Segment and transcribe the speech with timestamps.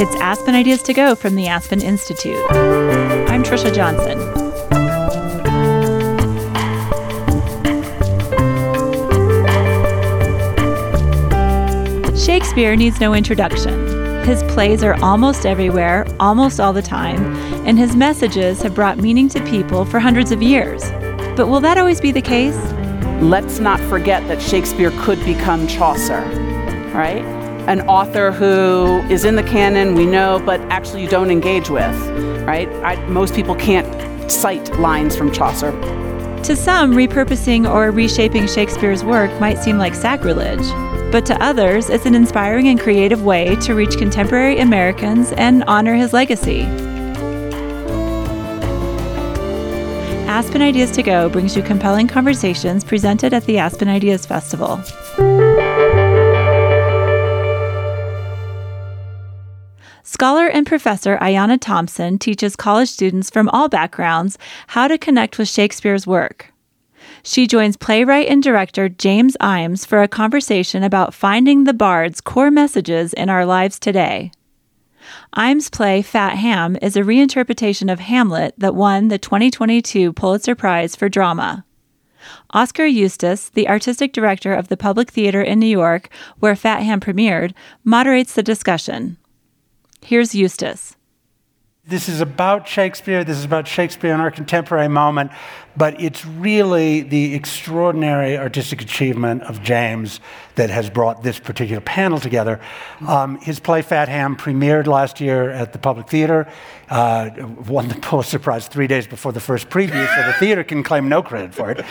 [0.00, 2.42] It's Aspen Ideas to Go from the Aspen Institute.
[2.50, 4.16] I'm Trisha Johnson.
[12.16, 14.24] Shakespeare needs no introduction.
[14.24, 17.34] His plays are almost everywhere, almost all the time,
[17.66, 20.82] and his messages have brought meaning to people for hundreds of years.
[21.36, 22.56] But will that always be the case?
[23.20, 26.22] Let's not forget that Shakespeare could become Chaucer,
[26.94, 27.39] right?
[27.70, 31.96] An author who is in the canon, we know, but actually you don't engage with,
[32.44, 32.68] right?
[32.82, 35.70] I, most people can't cite lines from Chaucer.
[36.42, 40.66] To some, repurposing or reshaping Shakespeare's work might seem like sacrilege.
[41.12, 45.94] But to others, it's an inspiring and creative way to reach contemporary Americans and honor
[45.94, 46.62] his legacy.
[50.26, 54.82] Aspen Ideas to Go brings you compelling conversations presented at the Aspen Ideas Festival.
[60.20, 64.36] Scholar and professor Ayanna Thompson teaches college students from all backgrounds
[64.66, 66.52] how to connect with Shakespeare's work.
[67.22, 72.50] She joins playwright and director James Ijames for a conversation about finding the bard's core
[72.50, 74.30] messages in our lives today.
[75.34, 80.94] Ijames' play Fat Ham is a reinterpretation of Hamlet that won the 2022 Pulitzer Prize
[80.94, 81.64] for Drama.
[82.52, 87.00] Oskar Eustis, the artistic director of the Public Theater in New York, where Fat Ham
[87.00, 89.16] premiered, moderates the discussion.
[90.02, 90.96] Here's Eustis.
[91.86, 95.32] This is about Shakespeare, this is about Shakespeare in our contemporary moment,
[95.76, 100.20] but it's really the extraordinary artistic achievement of James
[100.56, 102.60] that has brought this particular panel together.
[103.08, 106.46] Um, his play Fat Ham premiered last year at the Public Theater,
[106.90, 107.30] uh,
[107.66, 111.08] won the Pulitzer Prize three days before the first preview, so the theater can claim
[111.08, 111.84] no credit for it.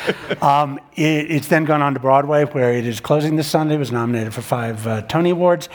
[0.44, 1.32] Um, it.
[1.32, 4.34] It's then gone on to Broadway, where it is closing this Sunday, it was nominated
[4.34, 5.68] for five uh, Tony Awards,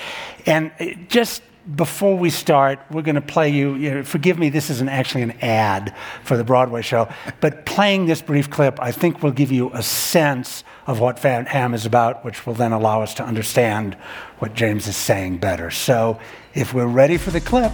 [0.46, 0.70] and
[1.08, 1.42] just
[1.76, 5.22] before we start, we're going to play you, you know, forgive me, this isn't actually
[5.22, 7.08] an ad for the Broadway show,
[7.40, 11.48] but playing this brief clip, I think will give you a sense of what Fat
[11.48, 13.94] Ham is about, which will then allow us to understand
[14.38, 15.70] what James is saying better.
[15.70, 16.18] So
[16.52, 17.72] if we're ready for the clip.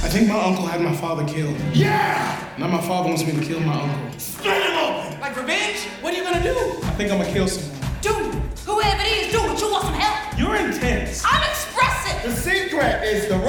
[0.00, 1.56] I think my uncle had my father killed.
[1.72, 2.54] Yeah!
[2.56, 4.20] Now my father wants me to kill my uncle.
[4.20, 5.20] Split him open!
[5.20, 5.80] Like revenge?
[6.00, 6.56] What are you gonna do?
[6.84, 7.78] I think I'm gonna kill someone.
[8.00, 10.38] Dude, whoever it is, do dude, you want some help?
[10.38, 11.24] You're intense.
[11.24, 12.20] I'm expressive!
[12.22, 13.48] The secret is the rub!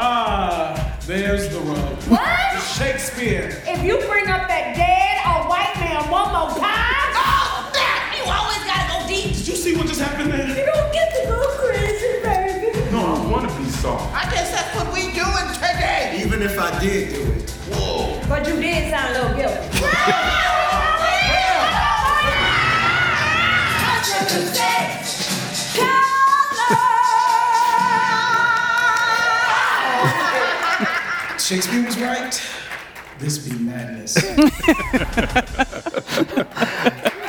[0.00, 2.02] Ah, there's the rub.
[2.08, 2.62] What?
[2.62, 3.62] Shakespeare.
[3.66, 8.16] If you bring up that dead or white man one more time, Oh, that!
[8.16, 9.36] You always gotta go deep!
[9.36, 10.48] Did you see what just happened there?
[10.48, 12.90] you don't get to go crazy, baby.
[12.90, 14.14] No, I wanna be soft.
[14.16, 16.22] I guess that's what we doing today!
[16.24, 17.50] Even if I did do it.
[17.68, 18.18] Whoa!
[18.28, 20.20] But you did sound a little guilty.
[31.44, 32.42] Shakespeare was right.
[33.18, 34.16] This be madness.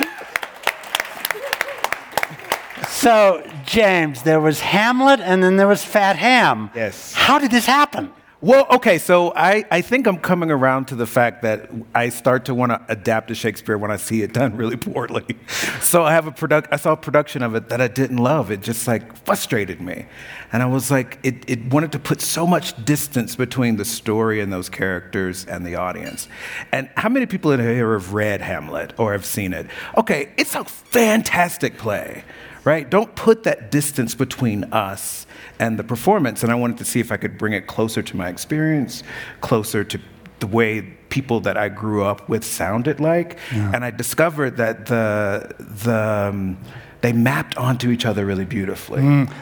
[3.05, 6.71] So, James, there was Hamlet and then there was Fat Ham.
[6.73, 7.13] Yes.
[7.13, 8.11] How did this happen?
[8.45, 12.45] Well, okay, so I, I think I'm coming around to the fact that I start
[12.45, 15.25] to want to adapt to Shakespeare when I see it done really poorly.
[15.81, 18.49] So I have a product I saw a production of it that I didn't love.
[18.49, 20.07] It just like frustrated me.
[20.51, 24.41] And I was like, it, it wanted to put so much distance between the story
[24.41, 26.27] and those characters and the audience.
[26.71, 29.67] And how many people in here have read Hamlet or have seen it?
[29.95, 32.23] Okay, it's a fantastic play
[32.65, 32.89] right?
[32.89, 35.25] Don't put that distance between us
[35.59, 36.43] and the performance.
[36.43, 39.03] And I wanted to see if I could bring it closer to my experience,
[39.39, 39.99] closer to
[40.39, 43.37] the way people that I grew up with sounded like.
[43.51, 46.57] And I discovered that the, the, um,
[47.01, 49.01] they mapped onto each other really beautifully.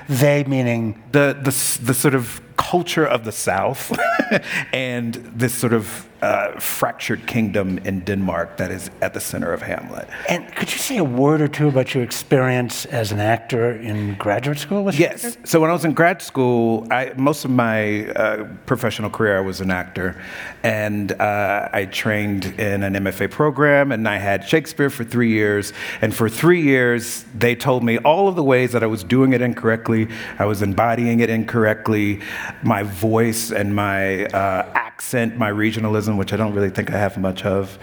[0.10, 3.98] They meaning The, the, the sort of culture of the South
[4.74, 9.62] and this sort of uh, fractured kingdom in Denmark that is at the center of
[9.62, 10.08] Hamlet.
[10.30, 14.16] And could you say a word or two about your experience as an actor in
[14.16, 14.86] graduate school?
[14.86, 15.38] With Yes.
[15.44, 19.42] So when I was in grad school, I, most of my uh, professional career, I
[19.42, 20.16] was an actor,
[20.64, 25.74] and uh, I trained in an MFA program, and I had Shakespeare for three years.
[26.02, 29.34] And for three years, they told me all of the ways that I was doing
[29.34, 30.08] it incorrectly,
[30.40, 32.22] I was embodying it incorrectly,
[32.62, 37.18] my voice and my uh, accent, my regionalism, which I don't really think I have
[37.18, 37.78] much of,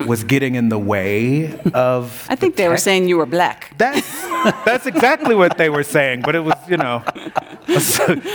[0.06, 2.26] was getting in the way of.
[2.28, 3.74] I think they were saying you were black.
[3.78, 4.22] That's
[4.64, 7.02] that's exactly what they were saying, but it was you know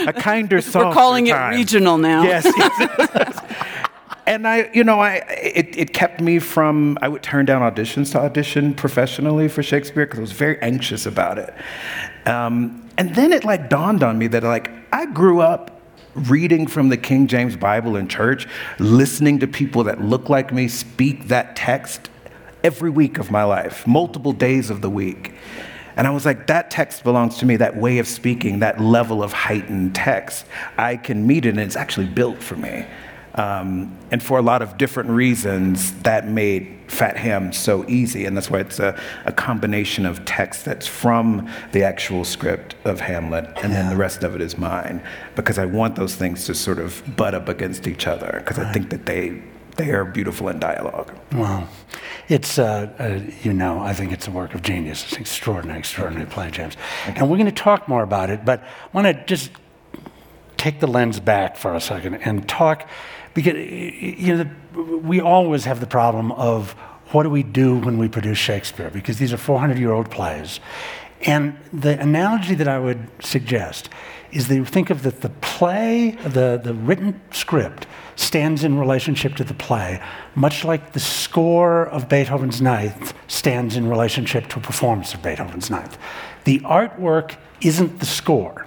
[0.07, 0.87] a kinder song.
[0.87, 2.23] We're calling it regional now.
[2.23, 2.45] Yes.
[2.45, 3.39] yes.
[4.25, 6.97] and I, you know, I it, it kept me from.
[7.01, 11.05] I would turn down auditions to audition professionally for Shakespeare because I was very anxious
[11.05, 11.53] about it.
[12.25, 15.72] Um, and then it like dawned on me that like I grew up
[16.15, 18.47] reading from the King James Bible in church,
[18.79, 22.09] listening to people that look like me speak that text
[22.63, 25.33] every week of my life, multiple days of the week.
[25.95, 29.21] And I was like, that text belongs to me, that way of speaking, that level
[29.21, 30.45] of heightened text.
[30.77, 32.85] I can meet it, and it's actually built for me.
[33.35, 38.25] Um, and for a lot of different reasons, that made Fat Ham so easy.
[38.25, 42.99] And that's why it's a, a combination of text that's from the actual script of
[42.99, 45.01] Hamlet, and then the rest of it is mine.
[45.35, 48.71] Because I want those things to sort of butt up against each other, because I
[48.71, 49.41] think that they,
[49.77, 51.11] they are beautiful in dialogue.
[51.31, 51.67] Wow.
[52.29, 55.03] It's, uh, uh, you know, I think it's a work of genius.
[55.03, 56.77] It's an extraordinary, extraordinary play, James.
[57.07, 59.49] And we're going to talk more about it, but I want to just
[60.57, 62.87] take the lens back for a second and talk
[63.33, 66.71] because you know the, we always have the problem of
[67.11, 70.59] what do we do when we produce Shakespeare because these are 400 year old plays.
[71.25, 73.89] And the analogy that I would suggest
[74.31, 77.85] is that think of that the play, the, the written script,
[78.15, 80.01] stands in relationship to the play,
[80.35, 85.69] much like the score of Beethoven's Ninth stands in relationship to a performance of Beethoven's
[85.69, 85.97] Ninth.
[86.45, 88.62] The artwork isn't the score.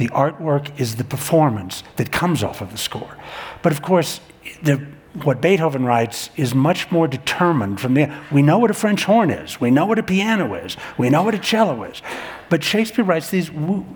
[0.00, 3.18] The artwork is the performance that comes off of the score.
[3.60, 4.22] But of course,
[4.62, 4.76] the,
[5.22, 8.10] what Beethoven writes is much more determined from the.
[8.32, 9.60] We know what a French horn is.
[9.60, 10.78] We know what a piano is.
[10.96, 12.00] We know what a cello is.
[12.48, 13.50] But Shakespeare writes these.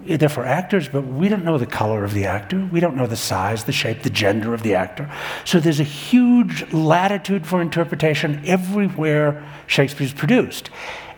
[0.04, 2.68] They're for actors, but we don't know the color of the actor.
[2.70, 5.10] We don't know the size, the shape, the gender of the actor.
[5.46, 10.68] So there's a huge latitude for interpretation everywhere Shakespeare's produced,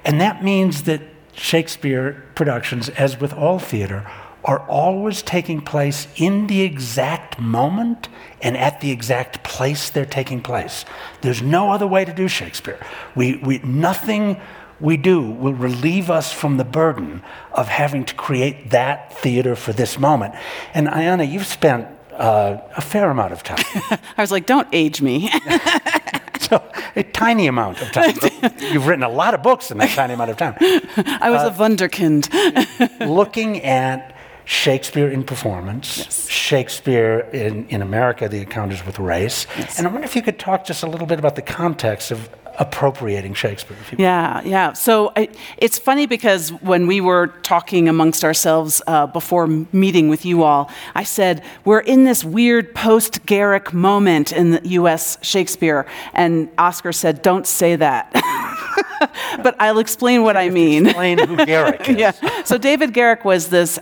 [0.04, 1.00] and that means that
[1.32, 4.08] Shakespeare productions, as with all theater,
[4.46, 8.08] are always taking place in the exact moment
[8.40, 10.84] and at the exact place they're taking place.
[11.20, 12.78] There's no other way to do Shakespeare.
[13.16, 14.40] We, we, nothing
[14.78, 19.72] we do will relieve us from the burden of having to create that theater for
[19.72, 20.34] this moment.
[20.74, 23.64] And Ayanna, you've spent uh, a fair amount of time.
[24.16, 25.28] I was like, don't age me.
[26.40, 26.62] so,
[26.94, 28.14] a tiny amount of time.
[28.60, 30.54] You've written a lot of books in that tiny amount of time.
[30.60, 33.06] I was uh, a wunderkind.
[33.06, 34.15] looking at
[34.46, 36.28] Shakespeare in performance, yes.
[36.28, 39.44] Shakespeare in, in America, the encounters with race.
[39.58, 39.76] Yes.
[39.76, 42.30] And I wonder if you could talk just a little bit about the context of
[42.58, 43.76] appropriating Shakespeare.
[43.98, 44.72] Yeah, yeah.
[44.72, 45.28] So I,
[45.58, 50.70] it's funny because when we were talking amongst ourselves uh, before meeting with you all,
[50.94, 55.86] I said, we're in this weird post Garrick moment in the US Shakespeare.
[56.14, 58.12] And Oskar said, don't say that.
[59.42, 60.86] but I'll explain what I mean.
[60.86, 61.96] Explain who Garrick is.
[61.96, 62.42] yeah.
[62.44, 63.78] So David Garrick was this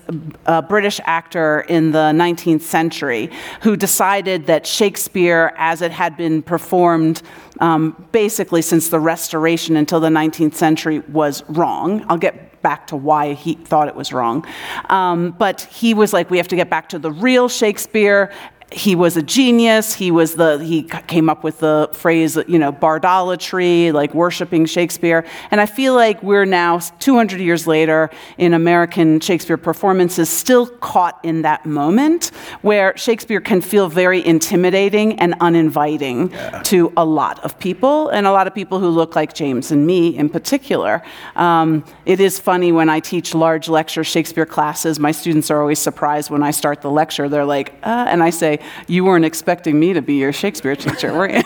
[0.46, 3.30] uh, British actor in the 19th century
[3.62, 7.22] who decided that Shakespeare, as it had been performed
[7.60, 12.04] um, basically since the Restoration until the 19th century, was wrong.
[12.08, 14.44] I'll get back to why he thought it was wrong.
[14.88, 18.32] Um, but he was like, we have to get back to the real Shakespeare,
[18.74, 19.94] he was a genius.
[19.94, 25.24] He was the he came up with the phrase, you know, bardolatry, like worshiping Shakespeare.
[25.50, 31.20] And I feel like we're now 200 years later in American Shakespeare performances, still caught
[31.22, 32.32] in that moment
[32.62, 36.62] where Shakespeare can feel very intimidating and uninviting yeah.
[36.64, 39.86] to a lot of people, and a lot of people who look like James and
[39.86, 41.02] me in particular.
[41.36, 44.98] Um, it is funny when I teach large lecture Shakespeare classes.
[44.98, 47.28] My students are always surprised when I start the lecture.
[47.28, 51.12] They're like, uh, and I say you weren't expecting me to be your Shakespeare teacher,
[51.12, 51.42] were you?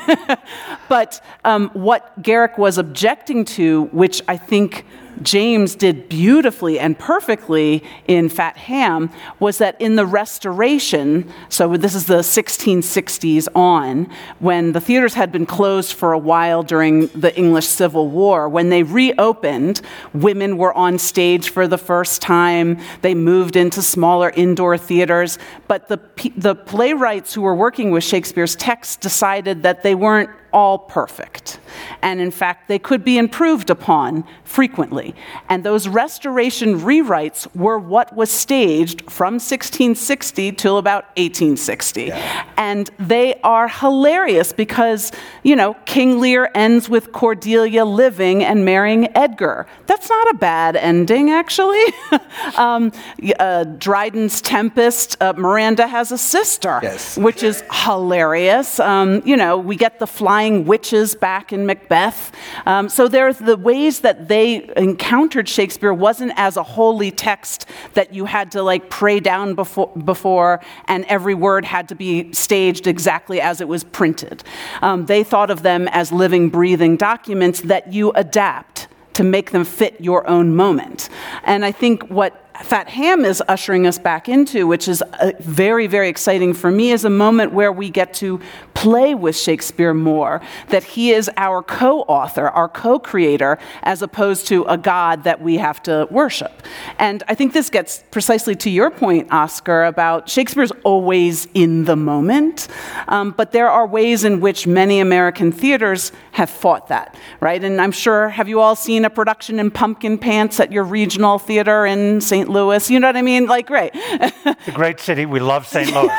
[0.88, 4.84] but um, what Garrick was objecting to, which I think
[5.22, 9.10] James did beautifully and perfectly in Fat Ham
[9.40, 15.32] was that in the restoration, so this is the 1660s on, when the theaters had
[15.32, 19.80] been closed for a while during the English Civil War, when they reopened,
[20.12, 22.78] women were on stage for the first time.
[23.02, 26.00] They moved into smaller indoor theaters, but the,
[26.36, 31.60] the playwrights who were working with Shakespeare's text decided that they weren't all perfect.
[32.02, 35.14] And in fact, they could be improved upon frequently.
[35.48, 42.04] And those restoration rewrites were what was staged from 1660 till about 1860.
[42.04, 42.44] Yeah.
[42.56, 45.12] And they are hilarious because,
[45.42, 49.66] you know, King Lear ends with Cordelia living and marrying Edgar.
[49.86, 51.82] That's not a bad ending, actually.
[52.56, 52.92] um,
[53.38, 57.18] uh, Dryden's Tempest, uh, Miranda has a sister, yes.
[57.18, 58.80] which is hilarious.
[58.80, 62.30] Um, you know, we get the flying flying witches back in Macbeth.
[62.64, 68.14] Um, so there, the ways that they encountered Shakespeare wasn't as a holy text that
[68.14, 72.86] you had to like pray down before, before and every word had to be staged
[72.86, 74.44] exactly as it was printed.
[74.80, 79.64] Um, they thought of them as living, breathing documents that you adapt to make them
[79.64, 81.08] fit your own moment.
[81.42, 85.02] And I think what Fat Ham is ushering us back into, which is
[85.38, 88.40] very, very exciting for me, is a moment where we get to
[88.74, 94.46] play with Shakespeare more, that he is our co author, our co creator, as opposed
[94.48, 96.62] to a God that we have to worship.
[96.98, 101.96] And I think this gets precisely to your point, Oskar, about Shakespeare's always in the
[101.96, 102.68] moment,
[103.06, 107.62] um, but there are ways in which many American theaters have fought that, right?
[107.62, 111.38] And I'm sure, have you all seen a production in pumpkin pants at your regional
[111.38, 112.47] theater in St.
[112.48, 112.90] Louis?
[112.90, 113.46] You know what I mean?
[113.46, 113.92] Like, right.
[114.48, 115.26] It's a great city.
[115.26, 115.92] We love St.
[115.92, 116.10] Louis.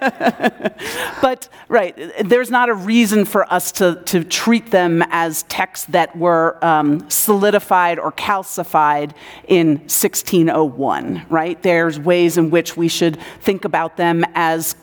[1.22, 6.16] but, right, there's not a reason for us to, to treat them as texts that
[6.16, 9.12] were um, solidified or calcified
[9.48, 11.62] in 1601, right?
[11.62, 14.74] There's ways in which we should think about them as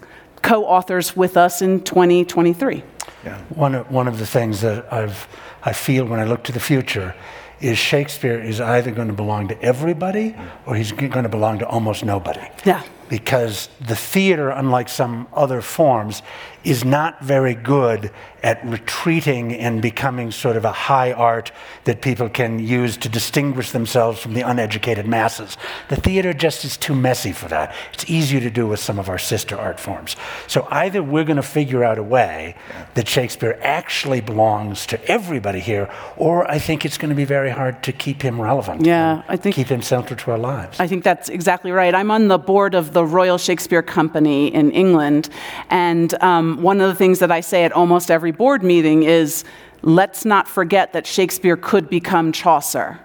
[0.42, 2.84] co authors with us in 2023.
[3.24, 3.38] Yeah.
[3.50, 5.28] One, of, one of the things that I've,
[5.64, 7.16] I feel when I look to the future
[7.60, 10.36] is Shakespeare is either going to belong to everybody
[10.66, 12.48] or he's going to belong to almost nobody.
[12.66, 12.84] Yeah.
[13.10, 16.22] Because the theater, unlike some other forms,
[16.64, 18.12] is not very good
[18.44, 21.52] at retreating and becoming sort of a high art
[21.86, 25.58] that people can use to distinguish themselves from the uneducated masses.
[25.90, 27.74] The theater just is too messy for that.
[27.94, 30.16] It's easier to do with some of our sister art forms.
[30.48, 32.56] So either we're going to figure out a way
[32.94, 37.50] that Shakespeare actually belongs to everybody here, or I think it's going to be very
[37.50, 38.86] hard to keep him relevant.
[38.86, 40.80] Yeah, I think keep him central to our lives.
[40.80, 41.94] I think that's exactly right.
[41.96, 45.30] I'm on the board of the Royal Shakespeare Company in England,
[45.70, 49.44] and um, one of the things that I say at almost every board meeting is
[49.84, 53.00] let's not forget that Shakespeare could become Chaucer,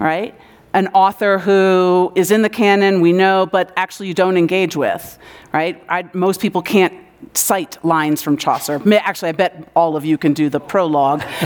[0.00, 0.34] right?
[0.74, 5.16] An author who is in the canon, we know, but actually you don't engage with,
[5.52, 5.80] right?
[5.88, 6.94] I, most people can't
[7.34, 8.82] cite lines from Chaucer.
[8.92, 11.22] Actually, I bet all of you can do the prologue.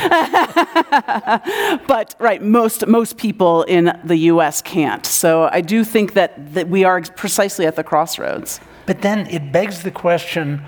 [1.87, 4.61] but right, most most people in the U.S.
[4.61, 5.07] can't.
[5.07, 8.61] So I do think that, that we are precisely at the crossroads.
[8.85, 10.63] But then it begs the question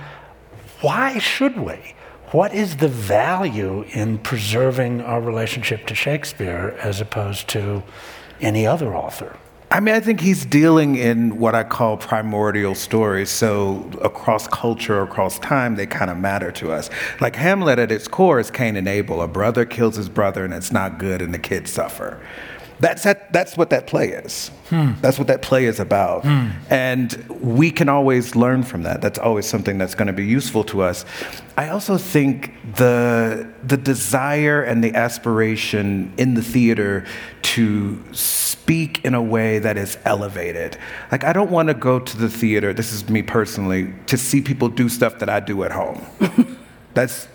[0.80, 1.94] why should we?
[2.30, 7.82] What is the value in preserving our relationship to Shakespeare as opposed to
[8.40, 9.36] any other author?
[9.74, 13.28] I mean, I think he's dealing in what I call primordial stories.
[13.28, 16.88] So across culture, across time, they kind of matter to us.
[17.20, 19.20] Like Hamlet at its core is Cain and Abel.
[19.20, 22.20] A brother kills his brother and it's not good and the kids suffer.
[22.80, 24.50] That's, that, that's what that play is.
[24.68, 24.92] Hmm.
[25.00, 26.24] That's what that play is about.
[26.24, 26.50] Hmm.
[26.70, 29.00] And we can always learn from that.
[29.00, 31.04] That's always something that's going to be useful to us.
[31.56, 37.06] I also think the, the desire and the aspiration in the theater
[37.42, 40.78] to speak in a way that is elevated.
[41.12, 44.40] Like, I don't want to go to the theater, this is me personally, to see
[44.40, 46.04] people do stuff that I do at home.
[46.94, 47.28] that's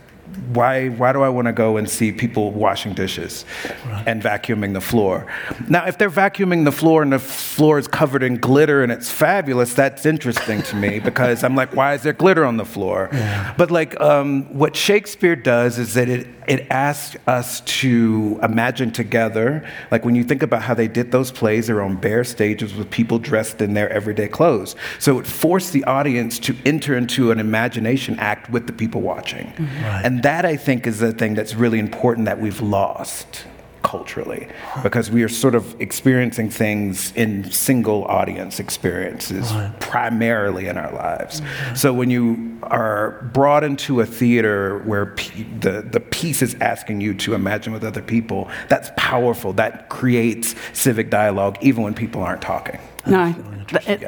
[0.54, 3.46] why, why do I want to go and see people washing dishes
[3.86, 4.04] right.
[4.08, 5.28] and vacuuming the floor?
[5.68, 9.12] Now, if they're vacuuming the floor and the floor is covered in glitter and it's
[9.12, 13.10] fabulous, that's interesting to me because I'm like, why is there glitter on the floor?
[13.12, 13.54] Yeah.
[13.58, 19.64] But like, um, what Shakespeare does is that it it asks us to imagine together.
[19.92, 22.90] Like when you think about how they did those plays, they're on bare stages with
[22.90, 24.76] people dressed in their everyday clothes.
[24.98, 29.46] So it forced the audience to enter into an imagination act with the people watching.
[29.46, 29.84] Mm-hmm.
[29.84, 30.06] Right.
[30.06, 33.46] And that, I think, is the thing that's really important that we've lost
[33.82, 34.48] culturally
[34.84, 39.74] because we are sort of experiencing things in single audience experiences right.
[39.80, 41.42] primarily in our lives.
[41.42, 41.76] Mm-hmm.
[41.76, 47.02] So when you are brought into a theater where p- the, the piece is asking
[47.02, 49.54] you to imagine with other people, that's powerful.
[49.54, 52.80] That creates civic dialogue even when people aren't talking.
[53.08, 53.34] No,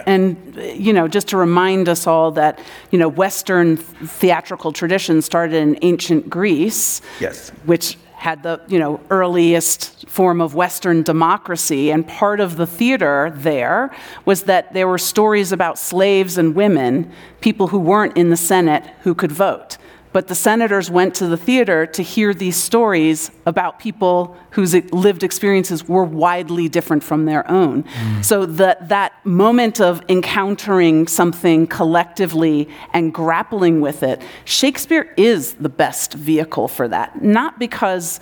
[0.06, 2.60] and you know, just to remind us all that
[2.92, 9.02] you know, Western theatrical tradition started in ancient Greece, yes, which had the you know
[9.10, 13.90] earliest form of Western democracy, and part of the theater there
[14.26, 17.12] was that there were stories about slaves and women,
[17.42, 19.78] people who weren't in the Senate who could vote.
[20.14, 25.24] But the senators went to the theater to hear these stories about people whose lived
[25.24, 27.84] experiences were widely different from their own.
[27.84, 28.26] Mm.
[28.26, 35.70] So that, that moment of encountering something collectively and grappling with it, Shakespeare is the
[35.70, 37.22] best vehicle for that.
[37.22, 38.20] Not because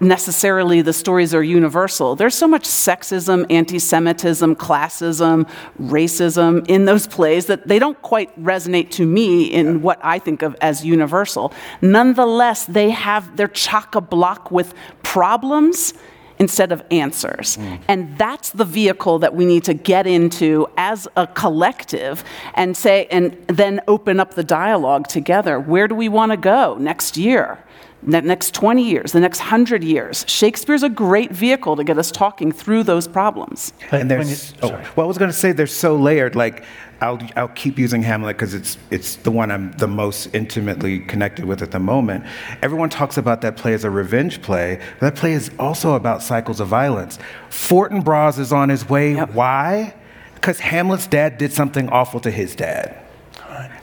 [0.00, 2.16] necessarily the stories are universal.
[2.16, 5.48] There's so much sexism, anti Semitism, classism,
[5.80, 10.42] racism in those plays that they don't quite resonate to me in what I think
[10.42, 11.52] of as universal.
[11.80, 15.94] Nonetheless, they have, they're chock a block with problems
[16.38, 17.56] instead of answers.
[17.56, 17.80] Mm.
[17.88, 23.06] And that's the vehicle that we need to get into as a collective and say,
[23.10, 25.58] and then open up the dialogue together.
[25.58, 27.58] Where do we want to go next year?
[28.02, 30.24] The next 20 years, the next 100 years.
[30.28, 33.72] Shakespeare's a great vehicle to get us talking through those problems.
[33.90, 36.36] And there's, you- oh, well, I was going to say they're so layered.
[36.36, 36.64] Like,
[37.00, 41.44] I'll, I'll keep using Hamlet because it's, it's the one I'm the most intimately connected
[41.44, 42.24] with at the moment.
[42.62, 44.80] Everyone talks about that play as a revenge play.
[45.00, 47.18] But that play is also about cycles of violence.
[47.50, 49.14] Fortinbras is on his way.
[49.14, 49.32] Yep.
[49.34, 49.94] Why?
[50.34, 53.04] Because Hamlet's dad did something awful to his dad.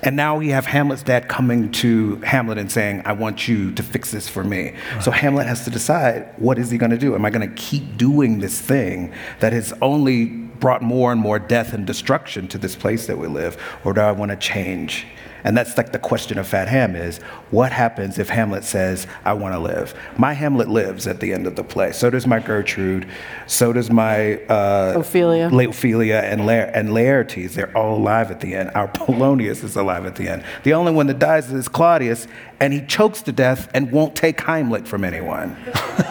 [0.06, 3.82] And now we have Hamlet's dad coming to Hamlet and saying, I want you to
[3.82, 4.76] fix this for me.
[5.02, 7.16] So Hamlet has to decide what is he going to do?
[7.16, 11.40] Am I going to keep doing this thing that has only brought more and more
[11.40, 13.58] death and destruction to this place that we live?
[13.84, 15.08] Or do I want to change?
[15.46, 17.20] And that's like the question of Fat Ham is
[17.52, 19.94] what happens if Hamlet says, I want to live?
[20.18, 21.92] My Hamlet lives at the end of the play.
[21.92, 23.08] So does my Gertrude.
[23.46, 25.50] So does my uh, Ophelia.
[25.50, 28.72] La- Ophelia and, La- and Laertes, they're all alive at the end.
[28.74, 30.44] Our Polonius is alive at the end.
[30.64, 32.28] The only one that dies is Claudius,
[32.60, 35.56] and he chokes to death and won't take Heimlich from anyone.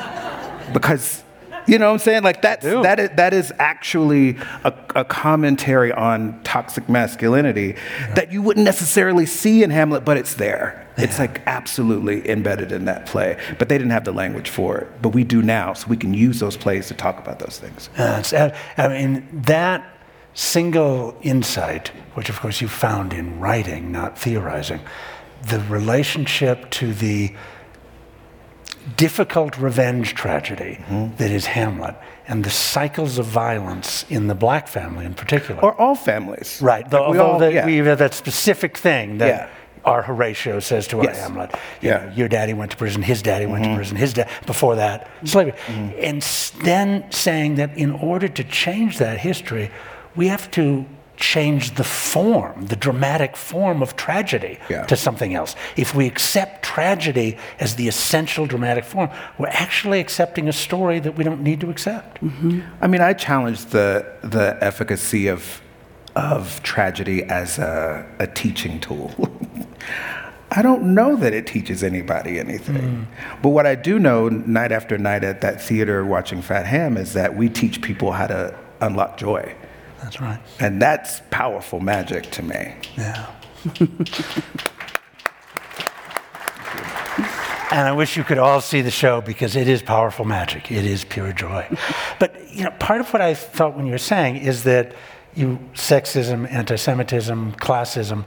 [0.73, 1.24] because,
[1.67, 2.23] you know what I'm saying?
[2.23, 7.77] Like, that's, that, is, that is actually a, a commentary on toxic masculinity
[8.15, 10.87] that you wouldn't necessarily see in Hamlet, but it's there.
[10.97, 13.39] It's like absolutely embedded in that play.
[13.59, 15.03] But they didn't have the language for it.
[15.03, 17.91] But we do now, so we can use those plays to talk about those things.
[17.99, 19.85] Uh, uh, I mean, that
[20.35, 24.81] single insight, which of course you found in writing, not theorizing,
[25.49, 27.35] the relationship to the
[28.97, 30.79] difficult revenge tragedy
[31.19, 31.95] that is Hamlet
[32.29, 35.61] and the cycles of violence in the black family in particular.
[35.63, 36.59] Or all families.
[36.63, 37.67] right, the, Like, we although all- that yeah.
[37.67, 39.49] we have that specific thing that Yeah.
[39.85, 41.19] our Horatio says to our Yes.
[41.21, 41.51] Hamlet.
[41.81, 41.99] you Yeah.
[41.99, 42.09] Mm-hmm.
[42.09, 45.07] know, your daddy went to prison, his daddy went to prison, his dad, before that,
[45.25, 45.55] slavery.
[46.01, 49.71] And s- then saying that in order to change that history,
[50.17, 54.85] we have to change the form, the dramatic form of tragedy Yeah.
[54.87, 55.55] to something else.
[55.77, 61.17] If we accept tragedy as the essential dramatic form, we're actually accepting a story that
[61.17, 62.23] we don't need to accept.
[62.23, 62.61] Mm-hmm.
[62.81, 65.61] I mean, I challenge the the efficacy of
[66.17, 69.13] of tragedy as a, a teaching tool.
[70.57, 72.77] I don't know that it teaches anybody anything.
[72.77, 73.07] Mm.
[73.43, 77.13] But what I do know night after night at that theater watching Fat Ham is
[77.15, 79.53] that we teach people how to unlock joy.
[80.05, 80.39] That's right.
[80.61, 82.75] And that's powerful magic to me.
[82.95, 83.27] Yeah.
[87.71, 90.71] and I wish you could all see the show because it is powerful magic.
[90.71, 91.67] It is pure joy.
[92.21, 94.95] But you know, part of what I felt when you were saying is that
[95.35, 98.27] you sexism, anti-Semitism, classism,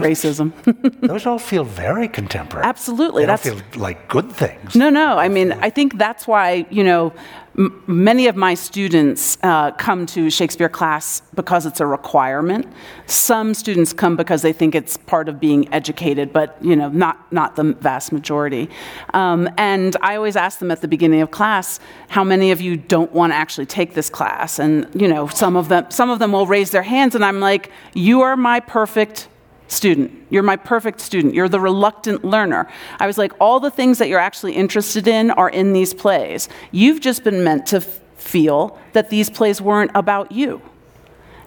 [0.00, 0.52] Racism.
[1.00, 2.66] those all feel very contemporary.
[2.66, 4.74] Absolutely, They don't that's- feel like good things.
[4.74, 5.18] No, no.
[5.18, 7.12] I mean, I think that's why, you know,
[7.56, 12.66] m- many of my students uh, come to Shakespeare class because it's a requirement.
[13.06, 17.30] Some students come because they think it's part of being educated, but, you know, not,
[17.32, 18.68] not the vast majority.
[19.12, 22.76] Um, and I always ask them at the beginning of class, how many of you
[22.76, 24.58] don't want to actually take this class?
[24.58, 27.40] And, you know, some of them, some of them will raise their hands, and I'm
[27.40, 29.28] like, you are my perfect
[29.74, 30.10] student.
[30.30, 31.34] You're my perfect student.
[31.34, 32.68] You're the reluctant learner.
[32.98, 36.48] I was like, all the things that you're actually interested in are in these plays.
[36.70, 40.62] You've just been meant to f- feel that these plays weren't about you.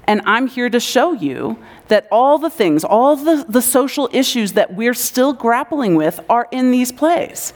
[0.06, 1.58] And I'm here to show you
[1.90, 6.48] that all the things, all the, the social issues that we're still grappling with are
[6.52, 7.54] in these plays.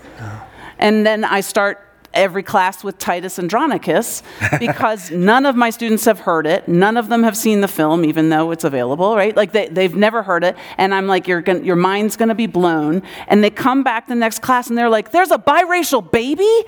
[0.78, 4.24] And then I start every class with Titus Andronicus
[4.60, 6.68] because none of my students have heard it.
[6.68, 9.36] None of them have seen the film, even though it's available, right?
[9.36, 10.56] Like they, they've never heard it.
[10.78, 13.02] And I'm like, You're gonna, your mind's going to be blown.
[13.28, 16.50] And they come back the next class and they're like, There's a biracial baby?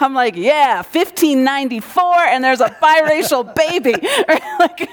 [0.00, 3.94] I'm like, Yeah, 1594, and there's a biracial baby.
[4.58, 4.88] like,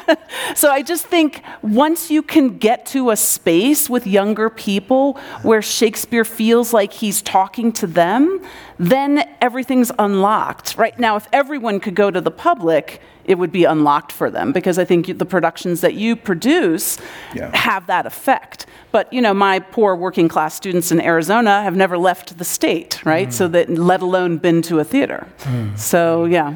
[0.57, 5.61] so I just think once you can get to a space with younger people where
[5.61, 8.41] Shakespeare feels like he's talking to them,
[8.77, 10.75] then everything's unlocked.
[10.77, 14.51] Right now, if everyone could go to the public, it would be unlocked for them
[14.51, 16.97] because I think the productions that you produce
[17.33, 17.55] Yeah.
[17.55, 18.65] have that effect.
[18.91, 23.03] But you know, my poor working class students in Arizona have never left the state,
[23.05, 23.29] right?
[23.29, 23.33] Mm.
[23.33, 25.27] So that let alone been to a theater.
[25.43, 25.75] Hmm.
[25.75, 26.55] So yeah.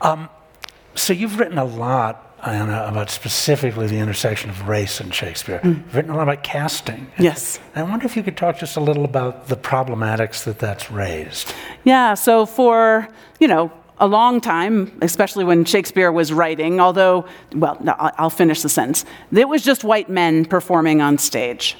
[0.00, 0.28] Um,
[0.94, 5.58] so you've written a lot, Anna, about specifically the intersection of race and Shakespeare.
[5.60, 5.68] Hmm.
[5.68, 7.10] You've written a lot about casting.
[7.18, 7.60] Yes.
[7.74, 11.54] I wonder if you could talk just a little about the problematics that that's raised.
[11.84, 17.24] Yeah, so for, you know, a long time, especially when Shakespeare was writing, although,
[17.54, 19.04] well, no, I'll finish the sentence.
[19.32, 21.76] It was just white men performing on stage.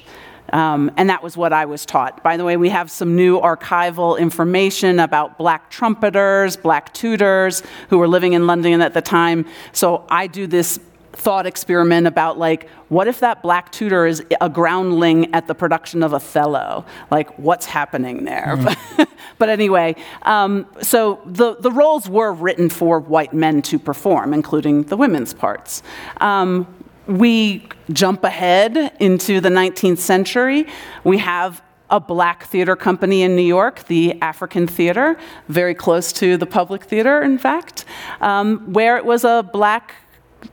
[0.52, 2.22] Um, and that was what I was taught.
[2.22, 7.98] By the way, we have some new archival information about black trumpeters, black tutors who
[7.98, 9.46] were living in London at the time.
[9.72, 10.78] So I do this
[11.12, 16.02] thought experiment about like what if that black tutor is a groundling at the production
[16.02, 18.56] of othello like what's happening there
[19.38, 24.84] but anyway um, so the, the roles were written for white men to perform including
[24.84, 25.82] the women's parts
[26.22, 26.66] um,
[27.06, 30.66] we jump ahead into the 19th century
[31.04, 35.18] we have a black theater company in New York, the African Theater,
[35.48, 37.84] very close to the Public Theater, in fact,
[38.22, 39.94] um, where it was a black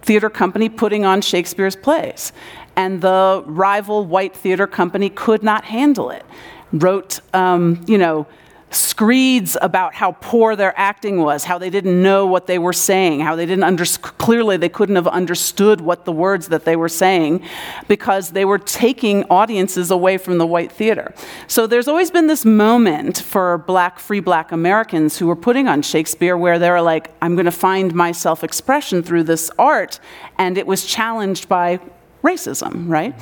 [0.02, 2.34] theater company putting on Shakespeare's plays.
[2.76, 6.26] And the rival white theater company could not handle it.
[6.74, 8.28] Wrote, um, you know,
[8.72, 13.22] screeds about how poor their acting was, how they didn't know what they were saying,
[13.22, 16.90] how they didn't under, clearly they couldn't have understood what the words that they were
[16.90, 17.44] saying
[17.88, 21.14] because they were taking audiences away from the white theater.
[21.48, 25.82] So there's always been this moment for black free black Americans who were putting on
[25.82, 30.00] Shakespeare where they were like I'm going to find my self-expression through this art
[30.38, 31.80] and it was challenged by
[32.24, 33.16] racism, right?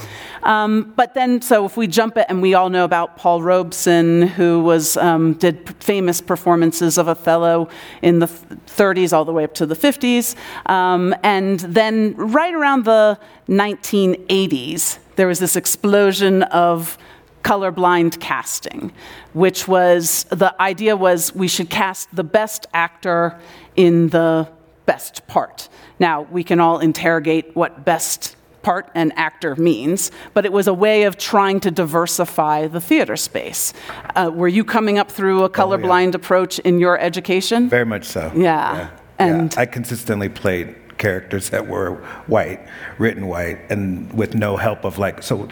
[0.44, 4.24] Um, but then, so if we jump it, and we all know about Paul Robeson,
[4.24, 7.70] who was um, did famous performances of Othello
[8.02, 10.36] in the 30s all the way up to the 50s,
[10.70, 16.98] um, and then right around the 1980s, there was this explosion of
[17.44, 18.92] colorblind casting,
[19.34, 23.40] which was the idea was we should cast the best actor
[23.76, 24.48] in the
[24.86, 25.70] best part.
[26.00, 30.74] Now, we can all interrogate what best part and actor means, but it was a
[30.74, 33.74] way of trying to diversify the theater space.
[34.16, 37.70] Uh, were you coming up through a colorblind approach in your education?
[37.70, 38.32] Very much so.
[38.36, 38.90] Yeah.
[39.20, 41.96] And- I consistently played characters that were
[42.28, 42.60] white,
[42.98, 45.48] written white, and with no help of like, so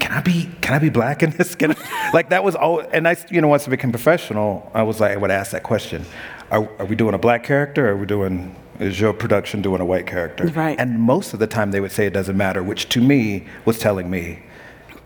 [0.00, 1.54] can I be can I be black in this?
[1.60, 2.80] Can I, like that was all.
[2.80, 5.62] And I, you know, once I became professional, I was like, I would ask that
[5.62, 6.04] question:
[6.50, 7.88] Are, are we doing a black character?
[7.88, 10.46] Or are we doing is your production doing a white character?
[10.46, 10.78] Right.
[10.78, 13.78] And most of the time, they would say it doesn't matter, which to me was
[13.78, 14.42] telling me,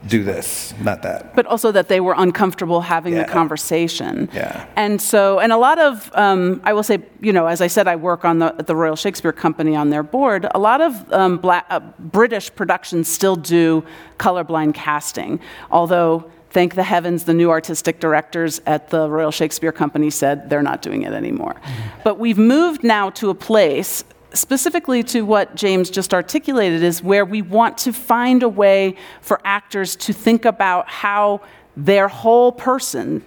[0.07, 1.35] do this, not that.
[1.35, 4.28] but also that they were uncomfortable having the conversation.
[4.35, 4.66] Yeah.
[4.76, 7.88] And so, and a lot of, um, I will say, you know, as I said,
[7.88, 10.46] I work on the, the Royal Shakespeare Company on their board.
[10.54, 13.85] A lot of um, black, uh, British productions still do
[14.18, 16.30] colorblind casting, although.
[16.55, 20.83] Thank the heavens, the new artistic directors at the Royal Shakespeare Company said they're not
[20.83, 21.57] doing it anymore.
[22.05, 27.25] But we've moved now to a place specifically to what James just articulated, is where
[27.25, 31.40] we want to find a way for actors to think about how
[31.77, 33.25] their whole person,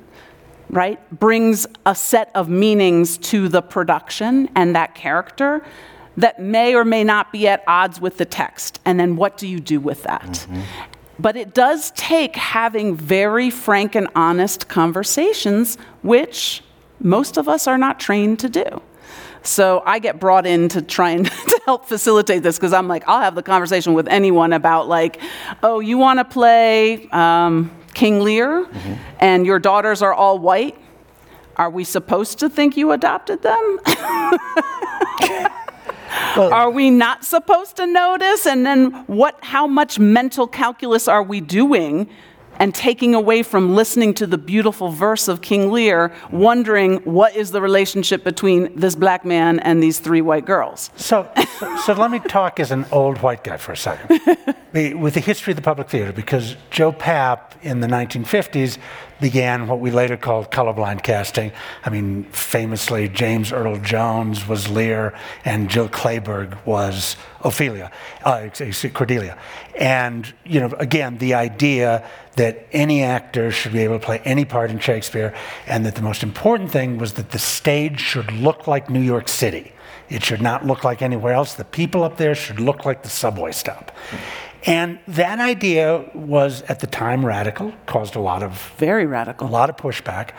[0.69, 5.65] right, brings a set of meanings to the production and that character
[6.15, 8.79] that may or may not be at odds with the text.
[8.85, 10.23] And then what do you do with that?
[10.23, 10.61] Mm-hmm.
[11.19, 16.63] But it does take having very frank and honest conversations, which
[16.99, 18.81] most of us are not trained to do.
[19.43, 23.03] So I get brought in to try and to help facilitate this because I'm like,
[23.07, 25.21] I'll have the conversation with anyone about like,
[25.63, 28.67] oh, you want to play um, King Lear,
[29.19, 30.77] and your daughters are all white.
[31.55, 33.79] Are we supposed to think you adopted them?
[36.37, 38.45] are we not supposed to notice?
[38.45, 42.09] And then what how much mental calculus are we doing
[42.59, 47.51] and taking away from listening to the beautiful verse of King Lear, wondering what is
[47.51, 50.89] the relationship between this black man and these three white girls?
[50.95, 54.19] So, so, so let me talk as an old white guy for a second.
[54.99, 58.77] With the history of the public theater, because Joe Papp in the 1950s
[59.19, 61.51] began what we later called colorblind casting.
[61.83, 67.91] I mean, famously, James Earl Jones was Lear and Jill Clayburgh was Ophelia,
[68.23, 68.49] uh,
[68.93, 69.37] Cordelia.
[69.75, 74.45] And, you know, again, the idea that any actor should be able to play any
[74.45, 75.33] part in Shakespeare,
[75.65, 79.27] and that the most important thing was that the stage should look like New York
[79.27, 79.73] City.
[80.09, 81.55] It should not look like anywhere else.
[81.55, 83.91] The people up there should look like the subway stop.
[84.65, 89.49] And that idea was at the time radical, caused a lot of Very radical, a
[89.49, 90.31] lot of pushback.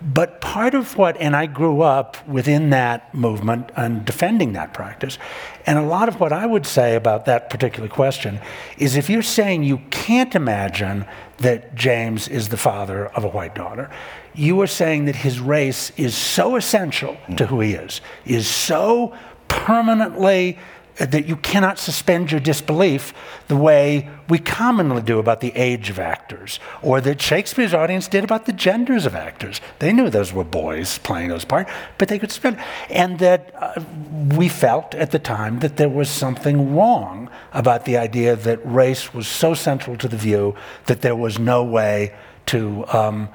[0.00, 5.18] But part of what, and I grew up within that movement and defending that practice,
[5.66, 8.40] and a lot of what I would say about that particular question
[8.76, 11.04] is if you're saying you can't imagine
[11.38, 13.90] that James is the father of a white daughter,
[14.34, 19.12] you are saying that his race is so essential to who he is, is so
[19.48, 20.58] permanently
[20.98, 23.14] that you cannot suspend your disbelief
[23.46, 28.24] the way we commonly do about the age of actors, or that Shakespeare's audience did
[28.24, 29.60] about the genders of actors.
[29.78, 32.58] They knew those were boys playing those parts, but they could spend.
[32.90, 33.82] And that uh,
[34.36, 39.14] we felt at the time that there was something wrong about the idea that race
[39.14, 40.54] was so central to the view
[40.86, 42.14] that there was no way
[42.46, 43.28] to um,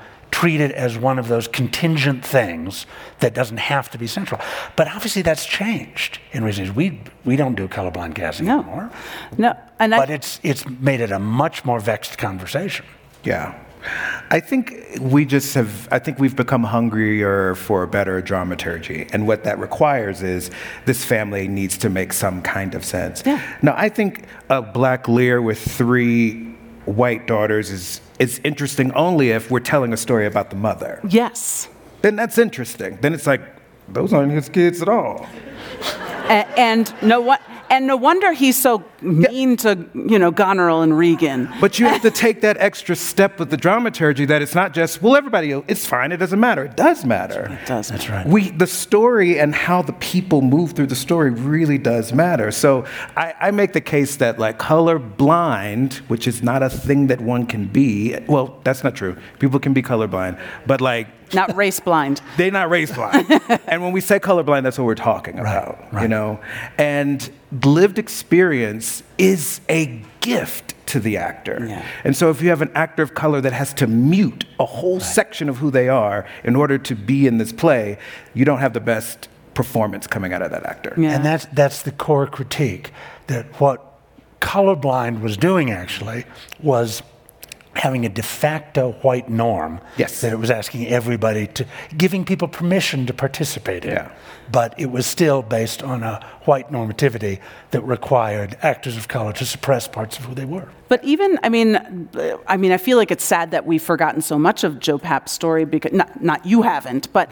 [0.43, 2.86] treat it as one of those contingent things
[3.19, 4.41] that doesn't have to be central.
[4.75, 6.75] But obviously, that's changed in recent years.
[6.75, 8.60] We, we don't do colorblind casting No.
[8.60, 8.91] anymore.
[9.38, 12.86] No, and I, But it's, it's made it a much more vexed conversation.
[13.23, 13.58] Yeah.
[14.32, 19.08] I think we just have, I think we've become hungrier for better dramaturgy.
[19.13, 20.51] And what that requires is
[20.86, 23.23] this family needs to make some kind of sense.
[23.25, 23.41] Yeah.
[23.62, 26.51] Now, I think a black Lear with three
[26.84, 30.99] white daughters is, is interesting only if we're telling a story about the mother.
[31.10, 31.67] yes.
[32.02, 32.97] Then that's interesting.
[33.02, 33.41] Then it's like,
[33.88, 35.26] those aren't his kids at all.
[36.26, 40.97] A- and no what and no wonder he's so mean to you know Goneril and
[40.97, 41.49] Regan.
[41.60, 45.02] But you have to take that extra step with the dramaturgy that it's not just,
[45.02, 46.65] well, everybody, it's fine, it doesn't matter.
[46.65, 47.58] It does matter.
[47.62, 47.89] It does.
[47.89, 48.26] That's right.
[48.28, 52.52] We, the story and how the people move through the story really does matter.
[52.52, 57.08] So I, I make the case that like color blind, which is not a thing
[57.08, 58.17] that one can be.
[58.28, 59.17] Well, that's not true.
[59.39, 62.22] People can be colorblind, but like Not race blind.
[62.38, 63.30] they're not race blind.
[63.67, 66.10] and when we say colorblind, that's what we're talking about, you right.
[66.10, 66.39] know?
[66.78, 67.30] And
[67.63, 71.65] lived experience is a gift to the actor.
[71.67, 71.86] Yeah.
[72.04, 75.00] And so if you have an actor of color that has to mute a whole
[75.00, 77.98] section of who they are in order to be in this play,
[78.34, 80.93] you don't have the best performance coming out of that actor.
[80.98, 81.15] Yeah.
[81.15, 82.91] And that's, that's the core critique
[83.28, 83.93] that what
[84.39, 86.26] colorblind was doing actually
[86.62, 87.02] was
[87.75, 90.21] having a de facto white norm Yes.
[90.21, 91.65] that it was asking everybody to
[91.97, 94.09] giving people permission to participate in Yeah.
[94.51, 97.39] but it was still based on a white normativity
[97.71, 101.49] that required actors of color to suppress parts of who they were But even, I
[101.49, 102.07] mean,
[102.47, 105.31] I mean, I feel like it's sad that we've forgotten so much of Joe Papp's
[105.31, 107.29] story because not, not you haven't, but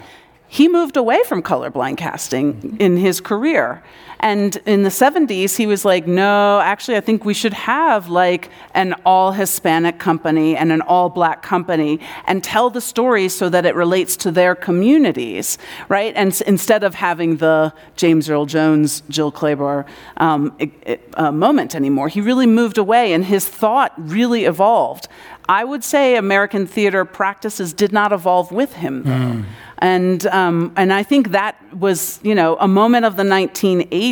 [0.47, 3.83] he moved away from colorblind casting in his career.
[4.21, 8.49] And in the 70s, he was like, no, actually, I think we should have like
[8.75, 13.65] an all Hispanic company and an all black company and tell the story so that
[13.65, 15.57] it relates to their communities,
[15.89, 16.13] right?
[16.15, 20.55] And s- instead of having the James Earl Jones, Jill Clayburgh um,
[21.15, 25.07] uh, moment anymore, he really moved away and his thought really evolved.
[25.49, 29.43] I would say American theater practices did not evolve with him, though.
[29.79, 34.10] And, um, and I think that was, you know, a moment of the 1980s,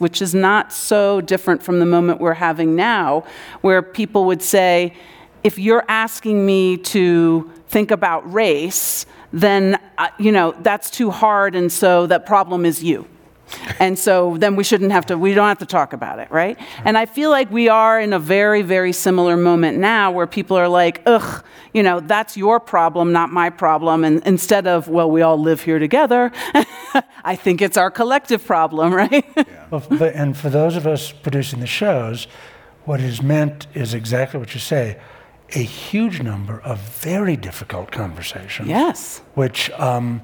[0.00, 3.24] which is not so different from the moment we're having now,
[3.60, 4.94] where people would say,
[5.42, 11.54] if you're asking me to think about race, then, uh, you know, that's too hard,
[11.54, 13.06] and so that problem is you.
[13.78, 16.58] And so then we shouldn't have to, we don't have to talk about it, right?
[16.84, 20.56] And I feel like we are in a very, very similar moment now where people
[20.56, 24.04] are like, ugh, you know, that's your problem, not my problem.
[24.04, 26.32] And instead of, well, we all live here together,
[27.24, 29.24] I think it's our collective problem, right?
[29.70, 32.26] Well, but, and for those of us producing the shows,
[32.84, 34.98] what is meant is exactly what you say
[35.54, 38.68] a huge number of very difficult conversations.
[38.68, 39.20] yes.
[39.34, 40.22] Which um,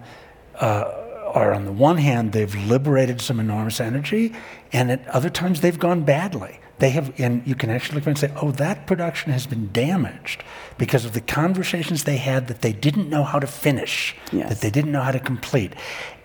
[0.55, 0.85] uh,
[1.29, 4.33] are, on the one hand, they've liberated some enormous energy,
[4.73, 6.61] and at other times they've gone badly.
[6.79, 10.45] They have, and you can actually look and say, oh, that production has been damaged
[10.79, 14.49] because of the conversations they had that they didn't know how to finish, Yes.
[14.49, 15.73] that they didn't know how to complete.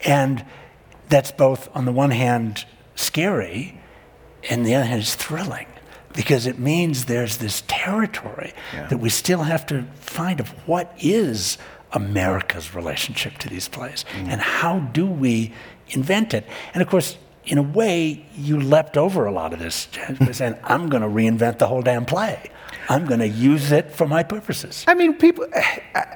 [0.06, 0.46] And
[1.10, 3.80] that's both, on the one hand, scary,
[4.50, 5.66] and the other hand, is thrilling
[6.16, 8.54] because it means there's this territory
[8.90, 11.58] that we still have to find of what is
[11.94, 15.54] America's relationship to these plays and how do we
[15.90, 16.46] invent it.
[16.74, 19.88] And of course, in a way, you leapt over a lot of this
[20.32, 22.50] saying, I'm going to reinvent the whole damn play.
[22.90, 24.84] I'm going to use it for my purposes.
[24.88, 25.46] I mean, people,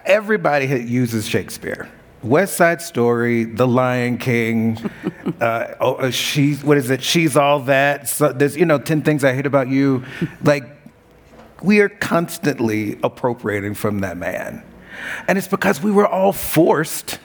[0.05, 1.89] everybody uses Shakespeare.
[2.23, 4.77] West Side Story, The Lion King,
[5.41, 7.03] uh, oh, uh, she's what is it?
[7.03, 8.09] She's all that.
[8.09, 10.03] So there's you know ten things I hate about you.
[10.43, 10.63] Like
[11.61, 14.63] we are constantly appropriating from that man,
[15.27, 17.19] and it's because we were all forced,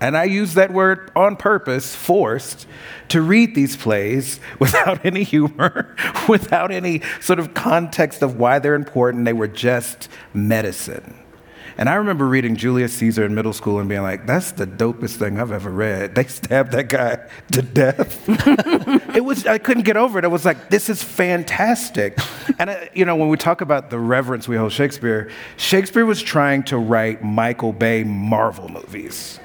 [0.00, 2.66] and I use that word on purpose, forced
[3.08, 5.94] to read these plays without any humor,
[6.28, 9.24] without any sort of context of why they're important.
[9.24, 11.21] They were just medicine.
[11.82, 15.16] And I remember reading Julius Caesar in middle school and being like, that's the dopest
[15.16, 16.14] thing I've ever read.
[16.14, 18.22] They stabbed that guy to death.
[19.16, 20.24] it was, I couldn't get over it.
[20.24, 22.16] I was like, this is fantastic.
[22.60, 26.22] And, uh, you know, when we talk about the reverence we hold Shakespeare, Shakespeare was
[26.22, 29.40] trying to write Michael Bay Marvel movies.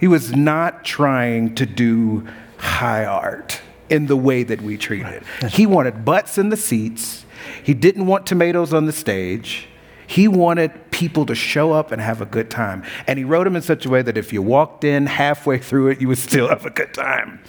[0.00, 2.26] He was not trying to do
[2.56, 5.22] high art in the way that we treat it.
[5.50, 7.26] He wanted butts in the seats.
[7.62, 9.67] He didn't want tomatoes on the stage.
[10.08, 12.82] He wanted people to show up and have a good time.
[13.06, 15.88] And he wrote them in such a way that if you walked in halfway through
[15.88, 17.40] it, you would still have a good time.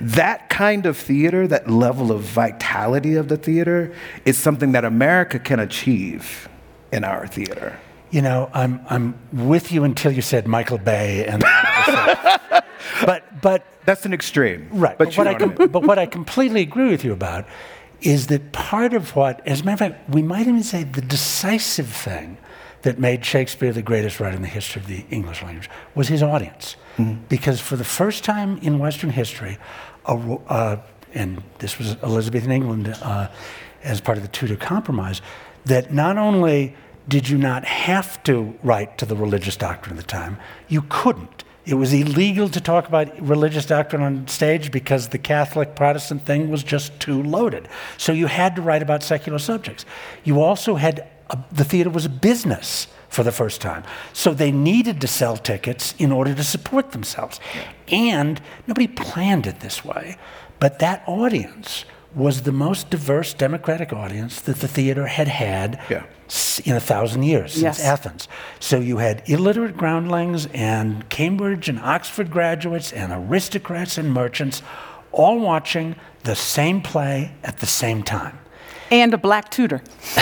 [0.00, 5.38] That kind of theater, that level of vitality of the theater, is something that America
[5.38, 6.48] can achieve
[6.92, 7.78] in our theater.
[8.10, 11.26] you know, I'm, I'm with you until you said Michael Bay.
[11.26, 11.42] And
[13.04, 14.68] but, but That's an extreme.
[14.72, 14.98] Right.
[14.98, 17.12] But, But, you what I what I com- but what I completely agree with you
[17.12, 17.46] about
[18.00, 21.00] is that part of what, as a matter of fact, we might even say the
[21.00, 22.38] decisive thing
[22.82, 26.22] that made Shakespeare the greatest writer in the history of the English language was his
[26.22, 26.76] audience.
[27.28, 29.58] Because for the first time in Western history,
[30.06, 30.80] a, uh,
[31.14, 33.28] and this was Elizabethan England uh,
[33.82, 35.20] as part of the Tudor Compromise,
[35.64, 36.74] that not only
[37.08, 41.44] did you not have to write to the religious doctrine of the time, you couldn't.
[41.68, 46.48] It was illegal to talk about religious doctrine on stage because the Catholic Protestant thing
[46.48, 47.68] was just too loaded.
[47.98, 49.84] So you had to write about secular subjects.
[50.24, 53.84] You also had, a, the theater was a business for the first time.
[54.14, 57.38] So they needed to sell tickets in order to support themselves.
[57.88, 60.16] And nobody planned it this way,
[60.58, 66.04] but that audience was the most diverse democratic audience that the theater had had Yeah.
[66.64, 67.80] In a thousand years since Yes.
[67.84, 68.28] Athens.
[68.60, 74.62] So you had illiterate groundlings and Cambridge and Oxford graduates and aristocrats and merchants
[75.12, 78.38] all watching the same play at the same time.
[78.90, 79.82] And a black tutor.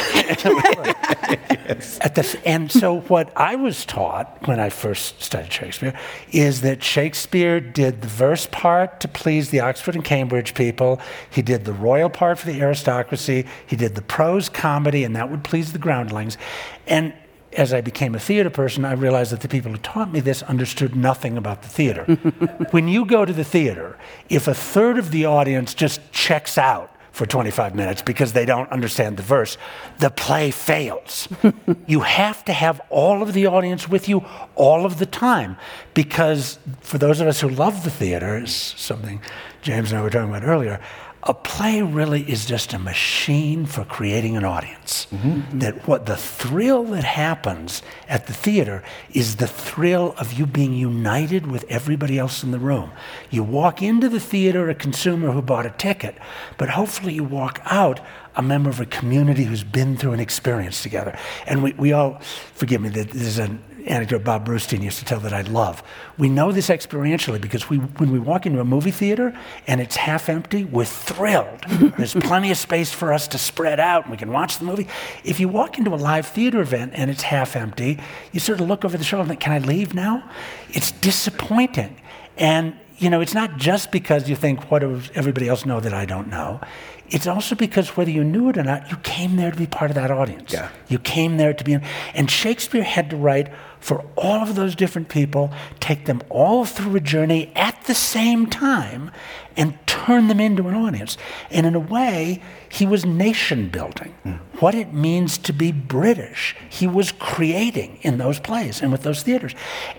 [2.00, 5.98] At the, and so, what I was taught when I first studied Shakespeare
[6.32, 11.00] is that Shakespeare did the verse part to please the Oxford and Cambridge people.
[11.30, 13.46] He did the royal part for the aristocracy.
[13.66, 16.38] He did the prose comedy, and that would please the groundlings.
[16.86, 17.12] And
[17.56, 20.42] as I became a theater person, I realized that the people who taught me this
[20.44, 22.04] understood nothing about the theater.
[22.70, 23.98] when you go to the theater,
[24.28, 28.70] if a third of the audience just checks out, for 25 minutes because they don't
[28.70, 29.56] understand the verse,
[30.00, 31.28] the play fails.
[31.86, 34.22] you have to have all of the audience with you
[34.54, 35.56] all of the time
[35.94, 39.22] because for those of us who love the theater, is something
[39.62, 40.78] James and I were talking about earlier,
[41.26, 45.08] a play really is just a machine for creating an audience.
[45.10, 45.58] Mm-hmm.
[45.58, 50.72] That what the thrill that happens at the theater is the thrill of you being
[50.72, 52.92] united with everybody else in the room.
[53.30, 56.16] You walk into the theater a consumer who bought a ticket,
[56.58, 58.00] but hopefully you walk out
[58.36, 61.18] a member of a community who's been through an experience together.
[61.46, 62.20] And we, we all,
[62.54, 65.82] forgive me, that this is an anecdote Bob Brustein used to tell that I love.
[66.18, 69.96] We know this experientially because we, when we walk into a movie theater and it's
[69.96, 71.62] half empty, we're thrilled.
[71.96, 74.88] There's plenty of space for us to spread out and we can watch the movie.
[75.24, 77.98] If you walk into a live theater event and it's half empty,
[78.32, 80.28] you sort of look over the shoulder and think, can I leave now?
[80.70, 82.00] It's disappointing.
[82.36, 85.92] And you know, it's not just because you think, what does everybody else know that
[85.92, 86.60] I don't know?
[87.08, 89.90] It's also because whether you knew it or not, you came there to be part
[89.90, 90.52] of that audience.
[90.52, 90.70] Yeah.
[90.88, 91.78] You came there to be,
[92.14, 93.52] and Shakespeare had to write
[93.86, 98.48] for all of those different people, take them all through a journey at the same
[98.48, 99.12] time,
[99.56, 101.16] and turn them into an audience.
[101.52, 104.12] And in a way, he was nation building.
[104.24, 104.32] Hmm.
[104.58, 109.22] What it means to be British, he was creating in those plays and with those
[109.22, 109.54] theaters.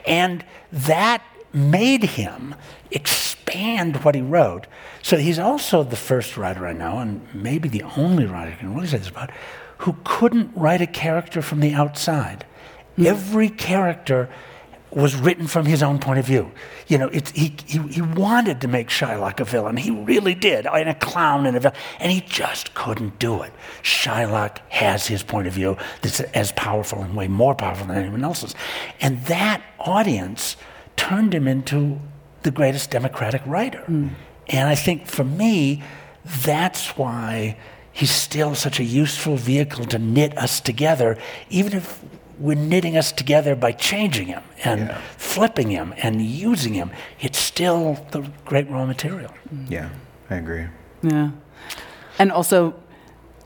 [0.06, 1.24] And that
[1.54, 2.56] made him
[2.92, 4.68] expand what he wrote.
[5.02, 8.76] So he's also the first writer I know, and maybe the only writer I can
[8.76, 9.32] really say this about,
[9.78, 12.46] who couldn't write a character from the outside.
[12.98, 13.08] Hmm.
[13.08, 14.30] Every character
[14.92, 16.52] was written from his own point of view.
[16.88, 19.78] You know, it's, he, he, he wanted to make Shylock a villain.
[19.78, 23.52] He really did, and a clown and a villain, and he just couldn't do it.
[23.84, 28.24] Shylock has his point of view that's as powerful and way more powerful than anyone
[28.24, 28.56] else's.
[29.02, 30.56] And that audience
[30.96, 32.00] turned him into
[32.44, 33.82] the greatest democratic writer.
[33.82, 34.08] Hmm.
[34.48, 35.84] And I think for me,
[36.24, 37.58] that's why
[37.92, 41.18] he's still such a useful vehicle to knit us together,
[41.50, 42.02] even if
[42.40, 46.92] we're knitting us together by changing him and flipping him and using him.
[47.20, 49.34] It's still the great raw material.
[49.54, 49.70] Mm.
[49.70, 49.90] Yeah,
[50.30, 50.68] I agree.
[51.02, 51.32] Yeah.
[52.20, 52.76] And also,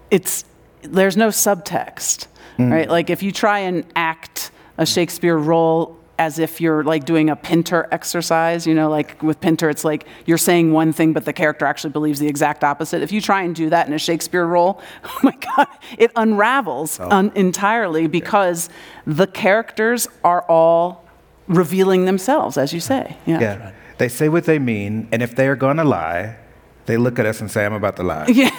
[0.10, 0.46] it's
[0.82, 2.28] there's no subtext,
[2.58, 2.72] mm.
[2.72, 2.90] right?
[2.90, 7.36] Like if you try and act a Shakespeare role as if you're like doing a
[7.36, 11.34] Pinter exercise, you know, like with Pinter, it's like you're saying one thing, but the
[11.34, 13.02] character actually believes the exact opposite.
[13.02, 17.00] If you try and do that in a Shakespeare role, oh my God, it unravels
[17.00, 17.10] oh.
[17.10, 18.70] un- entirely because
[19.08, 21.08] the characters are all
[21.48, 23.18] revealing themselves, as you say.
[23.26, 23.40] Yeah.
[23.40, 23.72] Yeah.
[23.98, 26.38] They say what they mean, and if they are going to lie,
[26.86, 28.28] they look at us and say, I'm about to lie.
[28.28, 28.52] Yeah.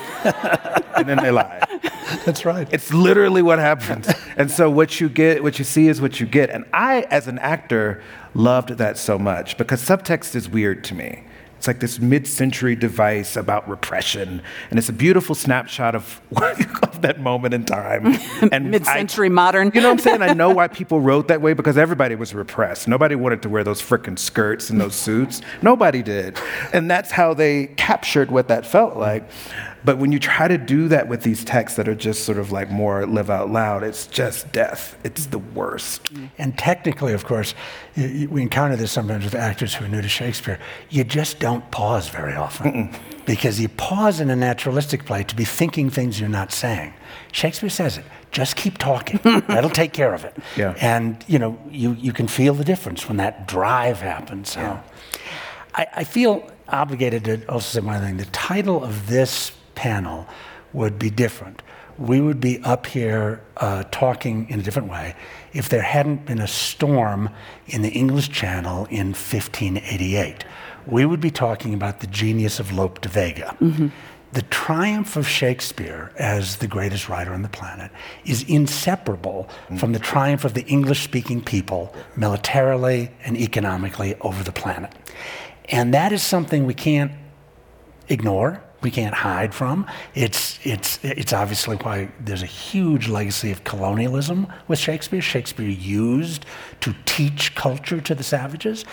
[0.96, 1.62] and then they lie.
[2.24, 2.68] That's right.
[2.72, 4.08] It's literally what happens.
[4.36, 6.50] and so what you get, what you see is what you get.
[6.50, 8.02] And I, as an actor,
[8.34, 11.24] loved that so much because subtext is weird to me.
[11.62, 16.20] It's like this mid-century device about repression, and it's a beautiful snapshot of,
[16.82, 18.18] of that moment in time.
[18.50, 19.70] And Mid-century modern.
[19.72, 20.22] You know what I'm saying?
[20.22, 22.88] I know why people wrote that way because everybody was repressed.
[22.88, 25.40] Nobody wanted to wear those frickin' skirts and those suits.
[25.62, 26.36] Nobody did,
[26.72, 29.22] and that's how they captured what that felt like.
[29.84, 32.52] But when you try to do that with these texts that are just sort of
[32.52, 34.96] like more live out loud, it's just death.
[35.04, 36.10] It's the worst.
[36.38, 37.54] And technically, of course,
[37.96, 40.58] we encounter this sometimes with actors who are new to Shakespeare.
[40.90, 42.94] You just don't pause very often
[43.26, 46.94] because you pause in a naturalistic play to be thinking things you're not saying.
[47.32, 48.04] Shakespeare says it.
[48.30, 49.20] Just keep talking.
[49.46, 50.36] That'll take care of it.
[50.56, 50.74] Yeah.
[50.80, 54.52] And you know, you, you can feel the difference when that drive happens.
[54.52, 54.80] So
[55.74, 58.16] I, I feel obligated to also say one thing.
[58.16, 60.26] The title of this panel
[60.72, 61.62] would be different.
[61.98, 65.14] We would be up here uh, talking in a different way
[65.52, 67.28] if there hadn't been a storm
[67.66, 70.44] in the English Channel in 1588.
[70.86, 73.56] We would be talking about the genius of Lope de Vega.
[74.32, 77.90] The triumph of Shakespeare as the greatest writer on the planet
[78.24, 79.46] is inseparable
[79.76, 84.90] from the triumph of the English speaking people militarily and economically over the planet.
[85.68, 87.12] And that is something we can't
[88.08, 89.86] ignore, we can't hide from.
[90.14, 95.22] It's, it's, it's obviously why there's a huge legacy of colonialism with Shakespeare.
[95.22, 96.44] Shakespeare used
[96.80, 98.84] to teach culture to the savages.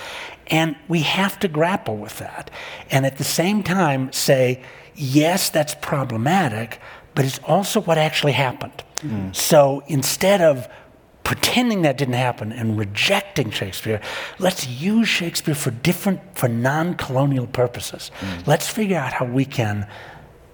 [0.47, 2.51] And we have to grapple with that.
[2.91, 4.63] And at the same time, say,
[4.95, 6.79] yes, that's problematic,
[7.15, 8.83] but it's also what actually happened.
[9.01, 9.31] Hmm.
[9.31, 10.67] So instead of
[11.29, 14.01] pretending that didn't happen and rejecting Shakespeare,
[14.39, 18.09] let's use Shakespeare for different, for non colonial purposes.
[18.47, 19.85] Let's figure out how we can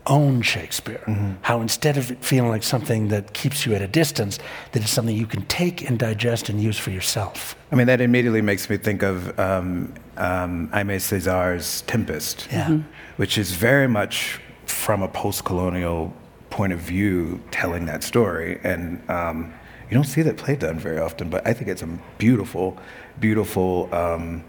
[0.06, 1.02] own Shakespeare.
[1.44, 4.38] How instead of it feeling like something that keeps you at a distance,
[4.74, 7.56] that it's something you can take and digest and use for yourself.
[7.72, 12.80] I mean, that immediately makes me think of um, um, Aimé Césaire's Tempest, Yeah.
[13.16, 16.14] which is very much from a post-colonial
[16.50, 18.60] point of view telling that story.
[18.62, 19.54] And um,
[19.90, 22.78] you don't see that play done very often, but I think it's a beautiful,
[23.20, 24.44] beautiful um,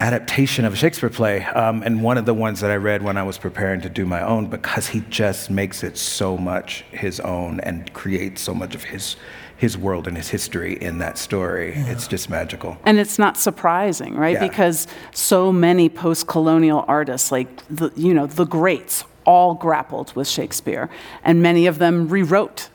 [0.00, 1.44] adaptation of a Shakespeare play.
[1.44, 4.04] Um, and one of the ones that I read when I was preparing to do
[4.04, 8.74] my own, because he just makes it so much his own and creates so much
[8.74, 9.16] of his
[9.56, 11.74] his world and his history in that story.
[11.76, 12.76] It's just magical.
[12.84, 14.34] And it's not surprising, right?
[14.34, 14.48] Yeah.
[14.48, 20.88] Because so many post-colonial artists, like the, you know, the greats, all grappled with Shakespeare,
[21.22, 22.68] and many of them rewrote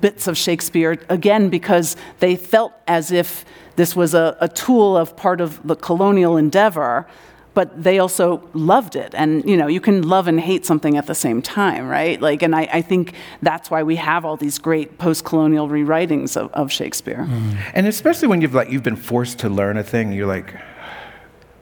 [0.00, 3.44] bits of Shakespeare again because they felt as if
[3.76, 7.06] this was a, a tool of part of the colonial endeavor.
[7.54, 11.06] But they also loved it, and you know you can love and hate something at
[11.06, 12.20] the same time, right?
[12.20, 16.52] Like, and I, I think that's why we have all these great post-colonial rewritings of,
[16.52, 17.28] of Shakespeare.
[17.30, 17.56] Mm.
[17.72, 20.52] And especially when you've like you've been forced to learn a thing, you're like,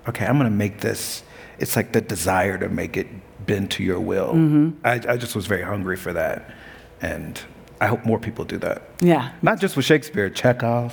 [0.08, 1.24] okay, I'm gonna make this.
[1.58, 3.08] It's like the desire to make it
[3.46, 4.72] bend to your will.
[4.84, 6.50] I, I just was very hungry for that,
[7.00, 7.40] and
[7.80, 8.82] I hope more people do that.
[9.00, 9.30] Yeah.
[9.42, 10.92] Not just with Shakespeare, Chekhov,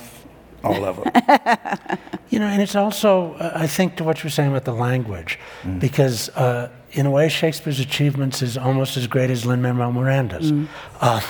[0.64, 1.98] all of them.
[2.30, 5.36] You know, and it's also, uh, I think, to what you're saying about the language,
[5.80, 10.52] because uh, in a way, Shakespeare's achievements is almost as great as Lin Manuel Miranda's.
[11.00, 11.20] Uh,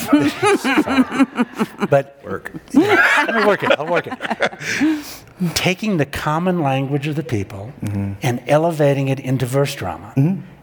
[1.90, 2.52] but Work.
[2.72, 3.78] let me work it.
[3.78, 5.54] I'll work it.
[5.54, 7.70] Taking the common language of the people
[8.22, 10.14] and elevating it into verse drama.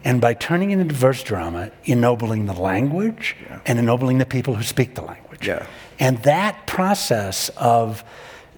[0.03, 3.35] And by turning it into verse drama, ennobling the language
[3.65, 5.47] and ennobling the people who speak the language.
[5.47, 5.65] Yeah.
[5.99, 8.03] And that process of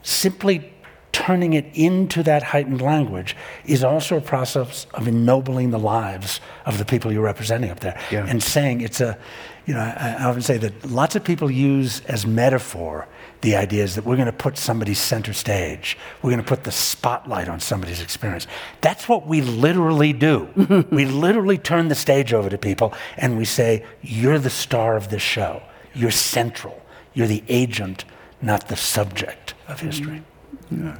[0.01, 0.71] simply
[1.11, 6.77] turning it into that heightened language is also a process of ennobling the lives of
[6.77, 7.99] the people you're representing up there.
[8.11, 8.25] Yeah.
[8.27, 9.17] And saying it's a,
[9.65, 13.07] you know, I, I often say that lots of people use as metaphor
[13.41, 15.97] the ideas that we're going to put somebody center stage.
[16.21, 18.47] We're going to put the spotlight on somebody's experience.
[18.81, 20.85] That's what we literally do.
[20.91, 25.09] we literally turn the stage over to people and we say, You're the star of
[25.09, 25.61] this show.
[25.93, 26.81] You're central.
[27.13, 28.05] You're the agent,
[28.41, 30.23] not the subject of history.
[30.71, 30.99] Mm-hmm.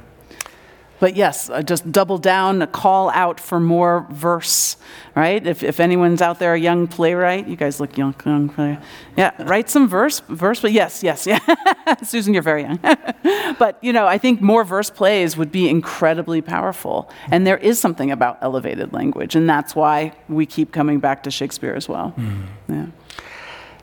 [0.98, 4.76] But yes, uh, just double down, a call out for more verse,
[5.14, 5.46] right?
[5.46, 8.82] If, if anyone's out there, a young playwright, you guys look young, young playwright.
[9.16, 10.60] Yeah, write some verse, verse.
[10.60, 11.38] But yes, yes, yeah.
[12.02, 12.78] Susan, you're very young.
[13.58, 17.10] but you know, I think more verse plays would be incredibly powerful.
[17.30, 21.30] And there is something about elevated language, and that's why we keep coming back to
[21.30, 22.14] Shakespeare as well.
[22.68, 22.86] Yeah.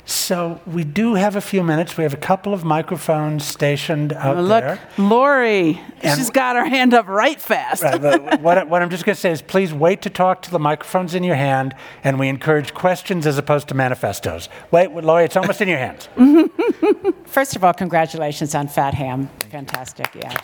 [0.06, 1.96] So we do have a few minutes.
[1.96, 4.80] We have a couple of microphones stationed out look, there.
[4.98, 7.84] Laurie, And- she's got her hand up right fast.
[7.84, 10.52] Right, what, I- what I'm just going to say is please wait to talk to
[10.52, 11.74] the microphone's in your hand,
[12.04, 14.50] and we encourage questions as opposed to manifestos.
[14.72, 16.10] Wait, Laurie, it's almost in your hands.
[17.26, 19.30] First of all, congratulations on Fat Ham.
[19.52, 20.36] Fantastic, yeah.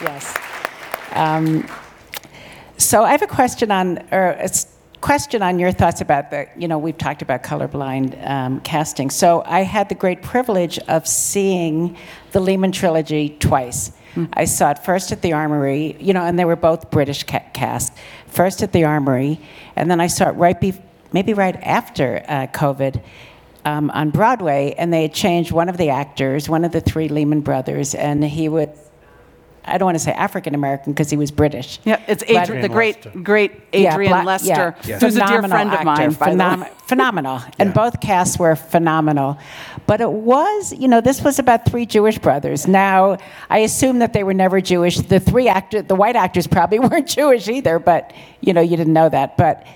[0.00, 0.36] Yes.
[1.12, 1.68] Um,
[2.76, 4.66] So I have a question on, or a s-
[5.04, 9.10] question on your thoughts about the, you know, we've talked about colorblind um, casting.
[9.10, 11.98] So I had the great privilege of seeing
[12.32, 13.92] the Lehman trilogy twice.
[14.32, 17.44] I saw it first at the Armory, you know, and they were both British ca-
[17.52, 17.92] cast.
[18.28, 19.40] First at the Armory,
[19.76, 20.80] and then I saw it right, be-
[21.12, 23.02] maybe right after uh, COVID.
[23.66, 27.08] Um, on Broadway, and they had changed one of the actors, one of the three
[27.08, 28.68] Lehman brothers, and he was
[29.66, 31.80] I don't want to say African American because he was British.
[31.84, 34.98] Yeah, it's But- Adrian, the great, great Adrian Bla- Lester, yeah.
[34.98, 36.10] who's a dear Phenomenal friend of mine.
[36.14, 36.68] phenom- way.
[36.86, 37.40] phenomenal.
[37.58, 39.38] And both casts were phenomenal.
[39.86, 42.66] But it was, you know, this was about three Jewish brothers.
[42.66, 43.16] Now,
[43.50, 44.96] I assume that they were never Jewish.
[44.98, 48.92] The three actors, the white actors probably weren't Jewish either, but, you know, you didn't
[48.92, 49.36] know that.
[49.36, 49.66] But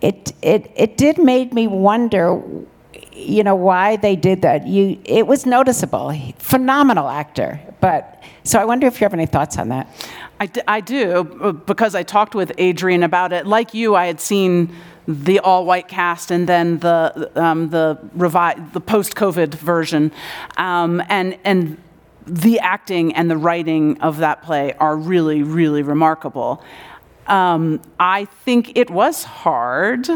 [0.00, 2.40] it, it, it did make me wonder,
[3.14, 4.66] you know, why they did that.
[4.66, 6.12] You, it was noticeable.
[6.38, 7.60] Phenomenal actor.
[7.80, 9.88] But, so I wonder if you have any thoughts on that.
[10.40, 13.46] I, d- I do uh, because I talked with Adrian about it.
[13.46, 14.74] Like you, I had seen
[15.06, 20.12] the all-white cast and then the um, the revi- the post-COVID version,
[20.56, 21.76] um, and and
[22.24, 26.62] the acting and the writing of that play are really really remarkable.
[27.26, 30.08] Um, I think it was hard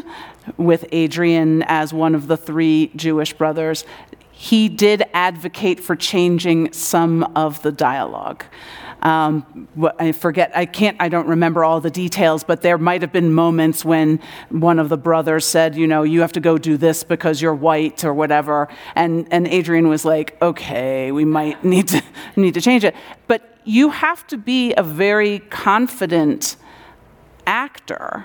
[0.56, 3.84] with Adrian as one of the three Jewish brothers.
[4.30, 8.44] He did advocate for changing some of the dialogue.
[9.02, 9.68] Um,
[9.98, 13.32] I forget, I can't, I don't remember all the details, but there might have been
[13.32, 17.04] moments when one of the brothers said, you know, you have to go do this
[17.04, 18.68] because you're white or whatever.
[18.94, 22.02] And, and Adrian was like, okay, we might need to,
[22.36, 22.94] need to change it.
[23.26, 26.56] But you have to be a very confident
[27.46, 28.24] actor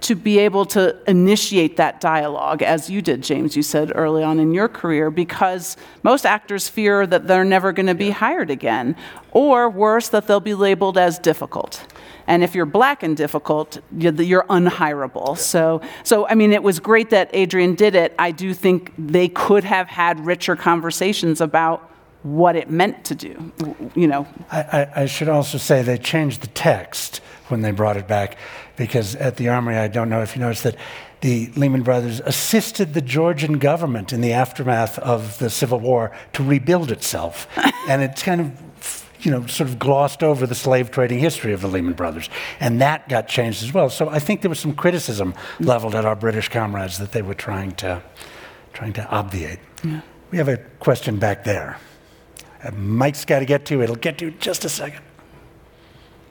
[0.00, 4.38] to be able to initiate that dialogue, as you did, James, you said early on
[4.38, 8.94] in your career, because most actors fear that they're never going to be hired again,
[9.32, 11.84] or worse, that they'll be labeled as difficult.
[12.26, 15.36] And if you're black and difficult, you're unhirable.
[15.38, 18.14] So, so I mean, it was great that Adrian did it.
[18.18, 21.90] I do think they could have had richer conversations about
[22.22, 23.52] what it meant to do.
[23.94, 27.20] You know, I, I, I should also say they changed the text
[27.50, 28.36] when they brought it back
[28.76, 30.76] because at the Armory, I don't know if you noticed that
[31.20, 36.44] the Lehman Brothers assisted the Georgian government in the aftermath of the Civil War to
[36.44, 37.48] rebuild itself.
[37.88, 41.60] and it's kind of, you know, sort of glossed over the slave trading history of
[41.60, 42.30] the Lehman Brothers.
[42.60, 43.90] And that got changed as well.
[43.90, 47.34] So I think there was some criticism leveled at our British comrades that they were
[47.34, 48.02] trying to,
[48.72, 49.58] trying to obviate.
[50.30, 51.78] We have a question back there.
[52.62, 53.82] Uh, Mike's got to get to.
[53.82, 55.02] It'll get to in just a second.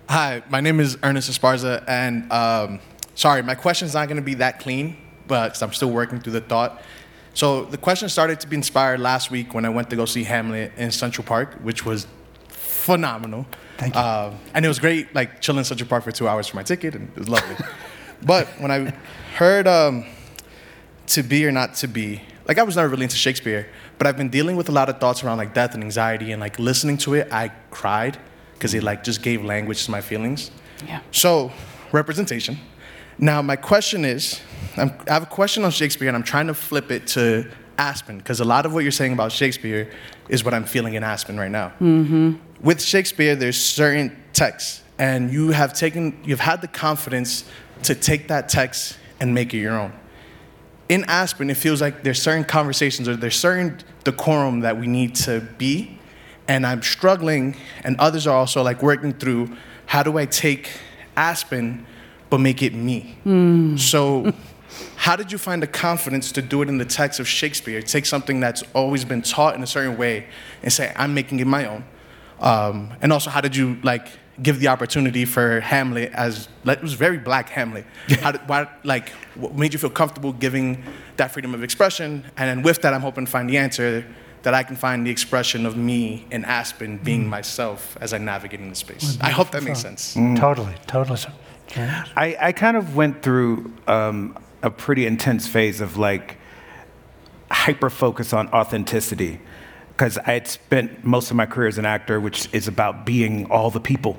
[0.09, 2.79] Hi, my name is Ernest Esparza, and um,
[3.13, 4.95] sorry, my question's not going to be that clean,
[5.27, 6.81] but I'm still working through the thought.
[7.33, 10.23] So the question started to be inspired last week when I went to go see
[10.23, 12.07] Hamlet in Central Park, which was
[12.47, 13.45] phenomenal.
[13.75, 13.99] Thank you.
[13.99, 16.63] Um, and it was great, like chilling in Central Park for two hours for my
[16.63, 17.57] ticket, and it was lovely.
[18.23, 18.93] but when I
[19.35, 20.05] heard um,
[21.07, 24.15] "To Be or Not to Be," like I was never really into Shakespeare, but I've
[24.15, 26.95] been dealing with a lot of thoughts around like death and anxiety, and like listening
[26.99, 28.17] to it, I cried
[28.57, 30.51] because it like just gave language to my feelings.
[30.85, 31.01] Yeah.
[31.11, 31.51] So,
[31.91, 32.57] representation.
[33.19, 34.39] Now, my question is
[34.75, 38.17] I'm, I have a question on Shakespeare, and I'm trying to flip it to Aspen,
[38.17, 39.91] because a lot of what you're saying about Shakespeare
[40.29, 41.69] is what I'm feeling in Aspen right now.
[41.79, 42.33] Mm-hmm.
[42.61, 47.45] With Shakespeare, there's certain texts, and you have taken, you've had the confidence
[47.83, 49.93] to take that text and make it your own.
[50.89, 55.15] In Aspen, it feels like there's certain conversations or there's certain decorum that we need
[55.15, 55.96] to be,
[56.47, 60.69] and I'm struggling, and others are also like working through how do I take
[61.15, 61.85] Aspen
[62.29, 63.17] but make it me.
[63.77, 64.33] So,
[64.95, 67.81] how did you find the confidence to do it in the text of Shakespeare?
[67.81, 70.27] Take something that's always been taught in a certain way
[70.61, 71.85] and say, I'm making it my own.
[72.39, 74.09] Um, and also, how did you like
[74.43, 77.85] give the opportunity for Hamlet as like, it was very black Hamlet?
[78.21, 80.83] How did, why, like, what made you feel comfortable giving
[81.15, 82.23] that freedom of expression?
[82.37, 84.05] And then with that, I'm hoping to find the answer
[84.43, 88.59] that I can find the expression of me in Aspen being myself as I navigate
[88.59, 89.17] in the space.
[89.21, 90.13] I hope that makes sense.
[90.13, 91.17] Totally, totally.
[91.17, 91.29] So,
[91.67, 92.09] James?
[92.15, 96.37] I, I kind of went through um, a pretty intense phase of like
[97.51, 99.39] hyper focus on authenticity
[99.89, 103.49] because I had spent most of my career as an actor, which is about being
[103.49, 104.17] all the people.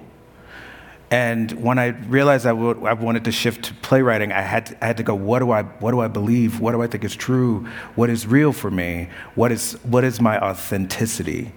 [1.11, 4.99] And when I realized I, wanted to shift to playwriting, I had, to, I had
[4.99, 6.61] to go, what do, I, what do I believe?
[6.61, 7.67] What do I think is true?
[7.95, 9.09] What is real for me?
[9.35, 11.53] What is, what is my authenticity?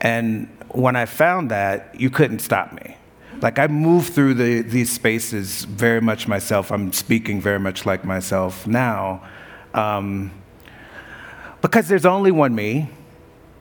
[0.00, 2.96] And when I found that, you couldn't stop me.
[3.40, 6.72] Like I move through the, these spaces very much myself.
[6.72, 9.22] I'm speaking very much like myself now.
[9.72, 10.32] Um,
[11.62, 12.90] because there's only one me,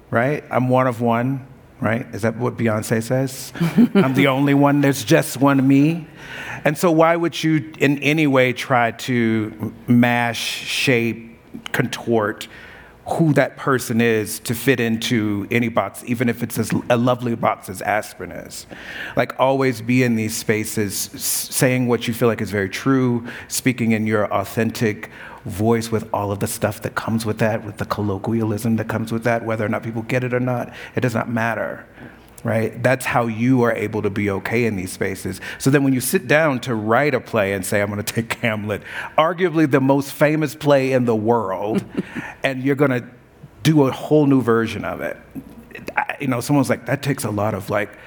[0.09, 0.43] right?
[0.49, 1.47] I'm one of one,
[1.83, 2.05] right?
[2.13, 3.53] Is that what Beyonce says?
[3.93, 6.07] I'm the only one, there's just one me.
[6.65, 11.37] And so, why would you in any way try to mash, shape,
[11.71, 12.47] contort
[13.05, 17.35] who that person is to fit into any box, even if it's as a lovely
[17.35, 18.65] box as Aspen is.
[19.17, 23.91] Like, always be in these spaces, saying what you feel like is very true, speaking
[23.91, 25.09] in your authentic
[25.45, 29.11] voice with all of the stuff that comes with that, with the colloquialism that comes
[29.11, 31.85] with that, whether or not people get it or not, it does not matter
[32.43, 32.83] right?
[32.83, 35.39] That's how you are able to be okay in these spaces.
[35.57, 38.13] So then when you sit down to write a play and say, I'm going to
[38.13, 38.81] take Hamlet,
[39.17, 41.83] arguably the most famous play in the world,
[42.43, 43.07] and you're going to
[43.63, 45.17] do a whole new version of it.
[46.19, 47.97] You know, someone's like, that takes a lot of like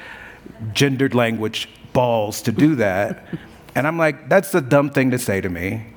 [0.72, 3.26] gendered language balls to do that.
[3.74, 5.94] and I'm like, that's a dumb thing to say to me.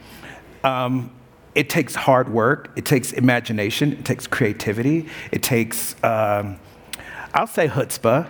[0.64, 1.12] Um,
[1.60, 5.94] it takes hard work, it takes imagination, it takes creativity, it takes.
[6.02, 6.58] Um,
[7.34, 8.30] I'll say chutzpah,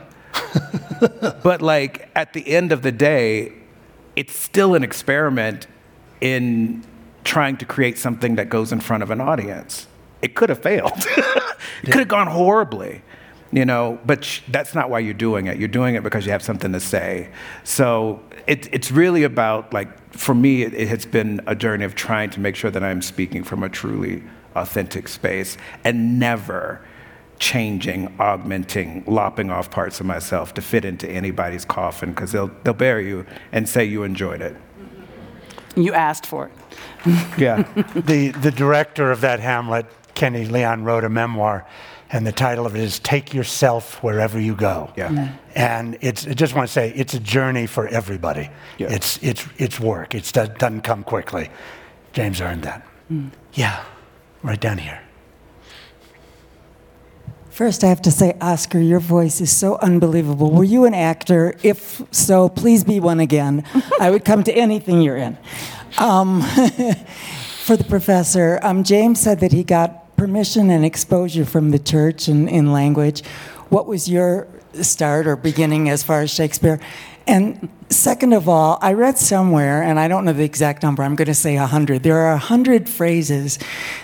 [1.43, 3.53] but like at the end of the day,
[4.15, 5.67] it's still an experiment
[6.21, 6.83] in
[7.23, 9.85] trying to create something that goes in front of an audience.
[10.23, 10.91] It could have failed.
[10.97, 13.03] it could have gone horribly,
[13.51, 15.59] you know, but sh- that's not why you're doing it.
[15.59, 17.29] You're doing it because you have something to say.
[17.63, 19.89] So it, it's really about, like,
[20.19, 23.01] for me, it, it has been a journey of trying to make sure that I'm
[23.01, 24.21] speaking from a truly
[24.53, 26.85] authentic space and never
[27.39, 32.73] changing, augmenting, lopping off parts of myself to fit into anybody's coffin because they'll, they'll
[32.73, 34.57] bury you and say you enjoyed it.
[35.77, 36.51] You asked for it.
[37.37, 37.61] yeah.
[37.95, 41.65] the, the director of that Hamlet, Kenny Leon, wrote a memoir,
[42.11, 44.91] and the title of it is Take Yourself Wherever You Go.
[44.97, 45.09] Yeah.
[45.09, 45.37] Mm.
[45.55, 48.49] And it's, I just want to say, it's a journey for everybody.
[48.77, 48.91] Yeah.
[48.91, 51.49] It's, it's, it's work, it doesn't come quickly.
[52.13, 52.85] James earned that.
[53.11, 53.31] Mm.
[53.53, 53.83] Yeah,
[54.41, 55.01] right down here.
[57.49, 60.49] First, I have to say, Oskar, your voice is so unbelievable.
[60.49, 61.57] Were you an actor?
[61.61, 63.65] If so, please be one again.
[63.99, 65.37] I would come to anything you're in.
[65.97, 66.41] Um,
[67.65, 72.27] for the professor, um, James said that he got permission and exposure from the church
[72.27, 73.23] and in language.
[73.69, 76.77] What was your start or beginning as far as Shakespeare?
[77.25, 81.15] And second of all, I read somewhere, and I don't know the exact number, I'm
[81.15, 82.03] going to say 100.
[82.03, 83.59] There are 100 phrases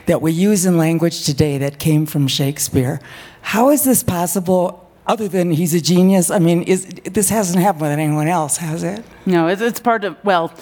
[0.05, 3.01] that we use in language today that came from Shakespeare.
[3.41, 4.89] How is this possible?
[5.07, 8.83] Other than he's a genius, I mean, is, this hasn't happened with anyone else, has
[8.83, 9.03] it?
[9.25, 10.53] No, it's, it's part of, well,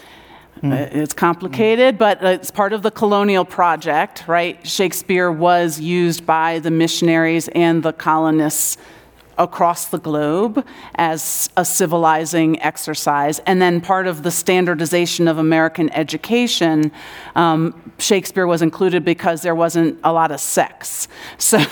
[0.63, 0.95] mm.
[0.95, 1.99] it's complicated, mm.
[1.99, 4.65] but it's part of the colonial project, right?
[4.65, 8.77] Shakespeare was used by the missionaries and the colonists
[9.37, 13.39] across the globe as a civilizing exercise.
[13.39, 16.91] And then part of the standardization of American education,
[17.35, 21.07] um, Shakespeare was included because there wasn't a lot of sex.
[21.37, 21.63] So,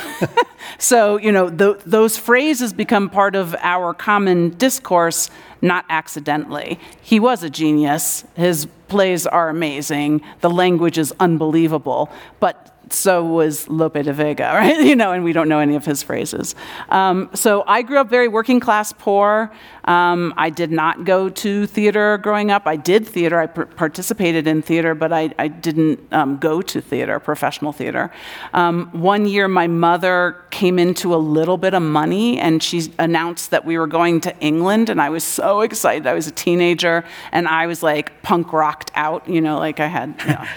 [0.77, 5.29] so you know, th- those phrases become part of our common discourse,
[5.61, 6.79] not accidentally.
[7.01, 8.25] He was a genius.
[8.35, 10.21] His plays are amazing.
[10.41, 12.09] The language is unbelievable.
[12.41, 12.55] But
[12.93, 14.79] so was Lope de Vega, right?
[14.79, 16.55] You know, and we don't know any of his phrases.
[16.89, 19.51] Um, so I grew up very working class poor.
[19.85, 22.67] Um, I did not go to theater growing up.
[22.67, 23.39] I did theater.
[23.39, 28.11] I pr- participated in theater, but I, I didn't um, go to theater, professional theater.
[28.53, 33.51] Um, one year, my mother came into a little bit of money, and she announced
[33.51, 36.05] that we were going to England, and I was so excited.
[36.05, 39.87] I was a teenager, and I was like punk rocked out, you know, like I
[39.87, 40.15] had.
[40.21, 40.45] You know,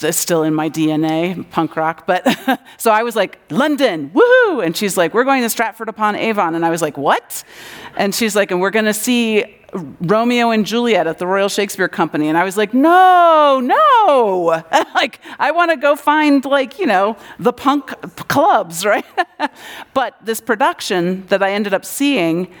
[0.00, 2.06] st- still in my DNA, punk rock.
[2.06, 2.26] But
[2.78, 4.64] so I was like, London, woohoo!
[4.64, 6.54] And she's like, we're going to Stratford upon Avon.
[6.54, 7.44] And I was like, what?
[7.96, 11.88] And she's like, and we're going to see Romeo and Juliet at the Royal Shakespeare
[11.88, 12.28] Company.
[12.28, 14.62] And I was like, no, no.
[14.94, 17.88] like, I want to go find, like, you know, the punk
[18.28, 19.04] clubs, right?
[19.94, 22.52] but this production that I ended up seeing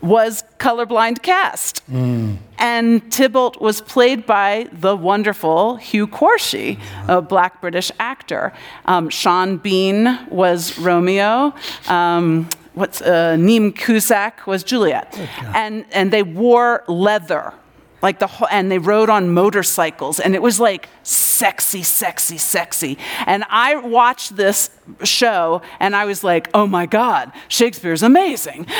[0.00, 1.84] was colorblind cast.
[1.90, 2.38] Mm.
[2.58, 8.52] And Tybalt was played by the wonderful Hugh Quarshie, a black British actor.
[8.84, 11.54] Um, Sean Bean was Romeo.
[11.88, 15.18] Um, what's uh, Niamh Cusack was Juliet.
[15.54, 17.54] And, and they wore leather
[18.02, 22.98] like the and they rode on motorcycles and it was like sexy sexy sexy.
[23.26, 24.70] And i watched this
[25.04, 28.66] show and i was like oh my god shakespeare's amazing.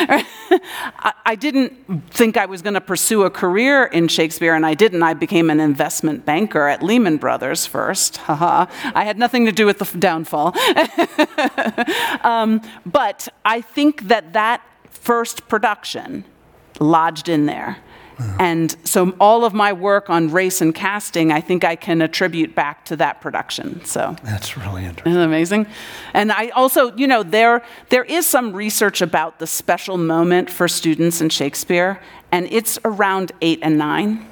[1.25, 1.73] I, didn't
[2.11, 5.03] think i was going to pursue a career in shakespeare and i didn't.
[5.03, 8.17] I became an investment banker at lehman brothers first.
[8.29, 8.67] Haha.
[8.95, 10.55] I had nothing to do with the downfall.
[12.23, 16.25] Um, but i think that that first production
[16.81, 17.79] lodged in there
[18.41, 22.55] And so all of my work on race and casting, I think I can attribute
[22.55, 23.85] back to that production.
[23.85, 25.13] So That's really interesting.
[25.13, 25.67] isn't that amazing?
[26.15, 30.67] And I also, you know, there there is some research about the special moment for
[30.69, 32.01] students in Shakespeare,
[32.33, 34.27] and it's around eight and nine.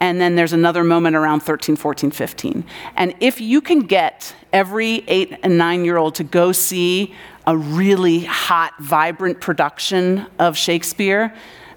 [0.00, 2.64] And then there's another moment around 13, 14, 15.
[2.96, 7.14] And if you can get every eight and nine year old to go see
[7.46, 11.32] a really hot, vibrant production of Shakespeare,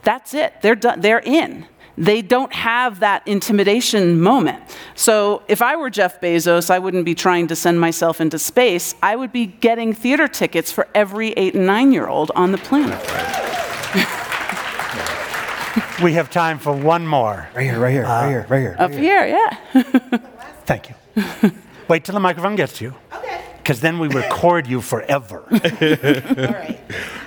[0.05, 0.61] that's it.
[0.61, 1.65] They're, done, they're in.
[1.97, 4.61] They don't have that intimidation moment.
[4.95, 8.95] So if I were Jeff Bezos, I wouldn't be trying to send myself into space.
[9.01, 12.57] I would be getting theater tickets for every eight and nine year old on the
[12.57, 13.01] planet.
[16.03, 17.47] We have time for one more.
[17.55, 18.75] Right here, right here, right uh, here, right here.
[18.77, 19.79] Up here, yeah.
[20.65, 21.51] Thank you.
[21.87, 22.95] Wait till the microphone gets to you.
[23.13, 23.24] Okay.
[23.65, 25.39] Because then we record you forever.
[25.51, 26.79] All right.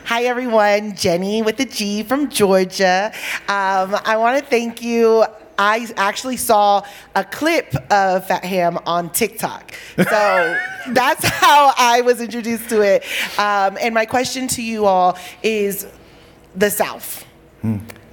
[0.05, 0.95] Hi, everyone.
[0.95, 3.11] Jenny with the G from Georgia.
[3.49, 5.24] Um, I want to thank you.
[5.59, 6.84] I actually saw
[7.16, 9.74] a clip of Fat Ham on TikTok.
[9.97, 10.05] So
[10.91, 13.03] that's how I was introduced to it.
[13.36, 15.89] Um, and my question to you all is
[16.55, 17.26] the South.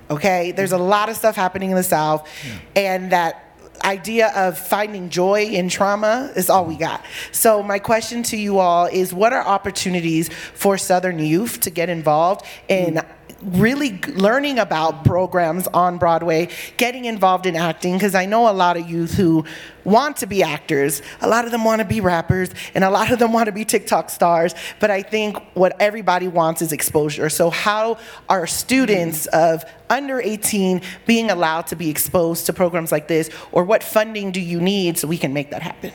[0.09, 0.51] Okay?
[0.51, 2.27] There's a lot of stuff happening in the South,
[2.75, 3.44] and that
[3.85, 7.03] idea of finding joy in trauma is all we got.
[7.31, 11.89] So, my question to you all is what are opportunities for Southern youth to get
[11.89, 13.01] involved in?
[13.41, 18.77] Really learning about programs on Broadway, getting involved in acting, because I know a lot
[18.77, 19.45] of youth who
[19.83, 21.01] want to be actors.
[21.21, 23.51] A lot of them want to be rappers, and a lot of them want to
[23.51, 24.55] be TikTok stars.
[24.79, 27.29] But I think what everybody wants is exposure.
[27.29, 27.97] So, how
[28.29, 33.63] are students of under 18 being allowed to be exposed to programs like this, or
[33.63, 35.91] what funding do you need so we can make that happen?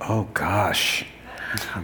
[0.00, 1.06] Oh gosh.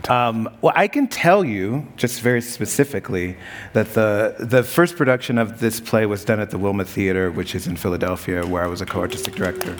[0.08, 3.36] Um, well, I can tell you, just very specifically,
[3.72, 7.54] that the the first production of this play was done at the Wilma Theater, which
[7.54, 9.76] is in Philadelphia, where I was a co-artistic director.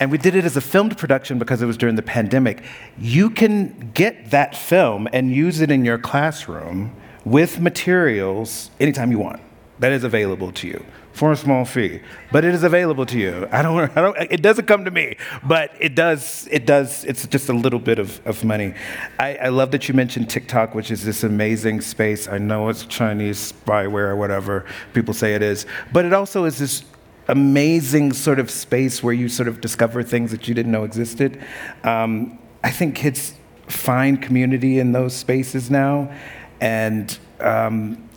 [0.00, 2.62] And we did it as a filmed production because it was during the pandemic.
[2.98, 6.92] You can get that film and use it in your classroom
[7.24, 9.40] with materials anytime you want.
[9.80, 12.00] That is available to you for a small fee,
[12.30, 13.48] but it is available to you.
[13.50, 17.26] I don't, I don't, it doesn't come to me, but it does, it does, it's
[17.26, 18.74] just a little bit of, of money.
[19.18, 22.28] I, I love that you mentioned TikTok, which is this amazing space.
[22.28, 26.58] I know it's Chinese spyware or whatever people say it is, but it also is
[26.58, 26.84] this
[27.28, 31.42] amazing sort of space where you sort of discover things that you didn't know existed.
[31.84, 33.34] Um, I think kids
[33.66, 36.14] find community in those spaces now,
[36.60, 38.09] and um,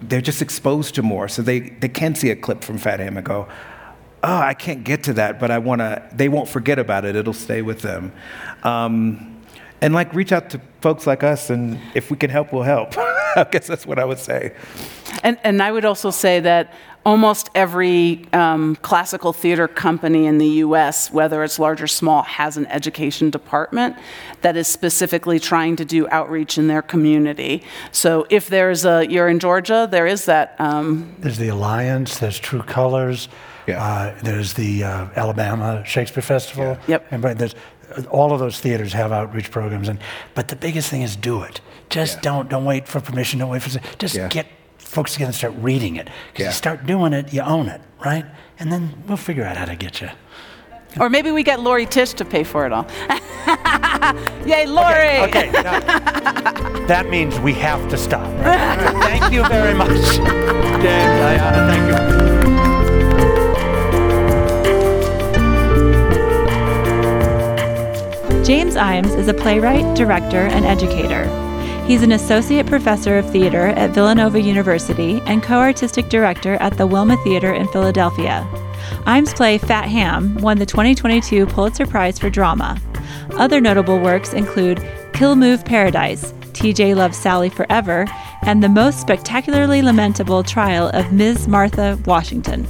[0.00, 1.28] they're just exposed to more.
[1.28, 3.48] So they, they can see a clip from Fat Ham and go,
[4.22, 7.16] oh, I can't get to that, but I want to, they won't forget about it.
[7.16, 8.12] It'll stay with them.
[8.62, 9.36] Um,
[9.80, 12.94] and like reach out to folks like us, and if we can help, we'll help.
[13.40, 14.54] I guess that's what I would say.
[15.22, 16.72] And, and I would also say that
[17.06, 22.56] almost every um, classical theater company in the US, whether it's large or small, has
[22.56, 23.96] an education department
[24.42, 27.62] that is specifically trying to do outreach in their community.
[27.92, 30.54] So if there's a, you're in Georgia, there is that.
[30.58, 33.28] Um, There's the Alliance, there's True Colors,
[33.68, 36.78] uh, there's the uh, Alabama Shakespeare Festival.
[36.88, 37.06] Yep.
[37.10, 37.54] And but there's,
[38.10, 39.98] all of those theaters have outreach programs, and
[40.34, 41.60] but the biggest thing is do it.
[41.88, 43.38] Just don't don't wait for permission.
[43.40, 44.28] Don't wait for just Yeah.
[44.28, 44.46] get
[44.78, 46.06] folks together and start reading it.
[46.32, 46.46] Because Yeah.
[46.46, 48.24] you start doing it, you own it, right?
[48.58, 50.10] And then we'll figure out how to get you.
[50.98, 52.86] or maybe we get Laurie Tisch to pay for it all.
[54.46, 55.18] Yay, Laurie!
[55.28, 55.50] Okay.
[55.52, 55.78] now,
[56.86, 58.26] that means we have to stop.
[58.42, 58.58] Right?
[59.02, 61.68] thank you very much, James, Ayanna.
[61.70, 61.98] Thank you.
[68.44, 71.24] James Ijames is a playwright, director, and educator.
[71.88, 76.86] He's an associate professor of theater at Villanova University and co artistic director at the
[76.86, 78.46] Wilma Theater in Philadelphia.
[79.06, 82.78] Ijames' play Fat Ham won the 2022 Pulitzer Prize for Drama.
[83.38, 88.04] Other notable works include Kill Move Paradise, TJ Loves Sally Forever,
[88.42, 91.48] and the most spectacularly lamentable trial of Ms.
[91.48, 92.68] Martha Washington.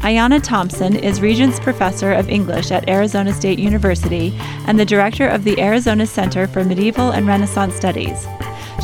[0.00, 4.32] Ayanna Thompson is Regents Professor of English at Arizona State University
[4.66, 8.26] and the Director of the Arizona Center for Medieval and Renaissance Studies.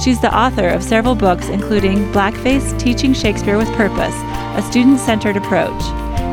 [0.04, 5.38] She's the author of several books, including Blackface Teaching Shakespeare with Purpose, a student centered
[5.38, 5.82] approach,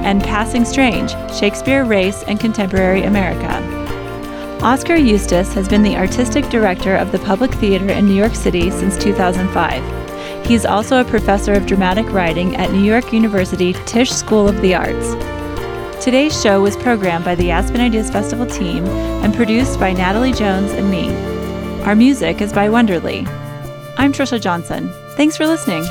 [0.03, 3.61] and Passing Strange Shakespeare, Race, and Contemporary America.
[4.61, 8.69] Oskar Eustis has been the artistic director of the Public Theater in New York City
[8.69, 10.02] since 2005.
[10.45, 14.59] He is also a professor of dramatic writing at New York University Tisch School of
[14.61, 15.13] the Arts.
[16.03, 18.85] Today's show was programmed by the Aspen Ideas Festival team
[19.23, 21.13] and produced by Natalie Jones and me.
[21.83, 23.25] Our music is by Wonderly.
[23.97, 24.91] I'm Trisha Johnson.
[25.15, 25.83] Thanks for listening.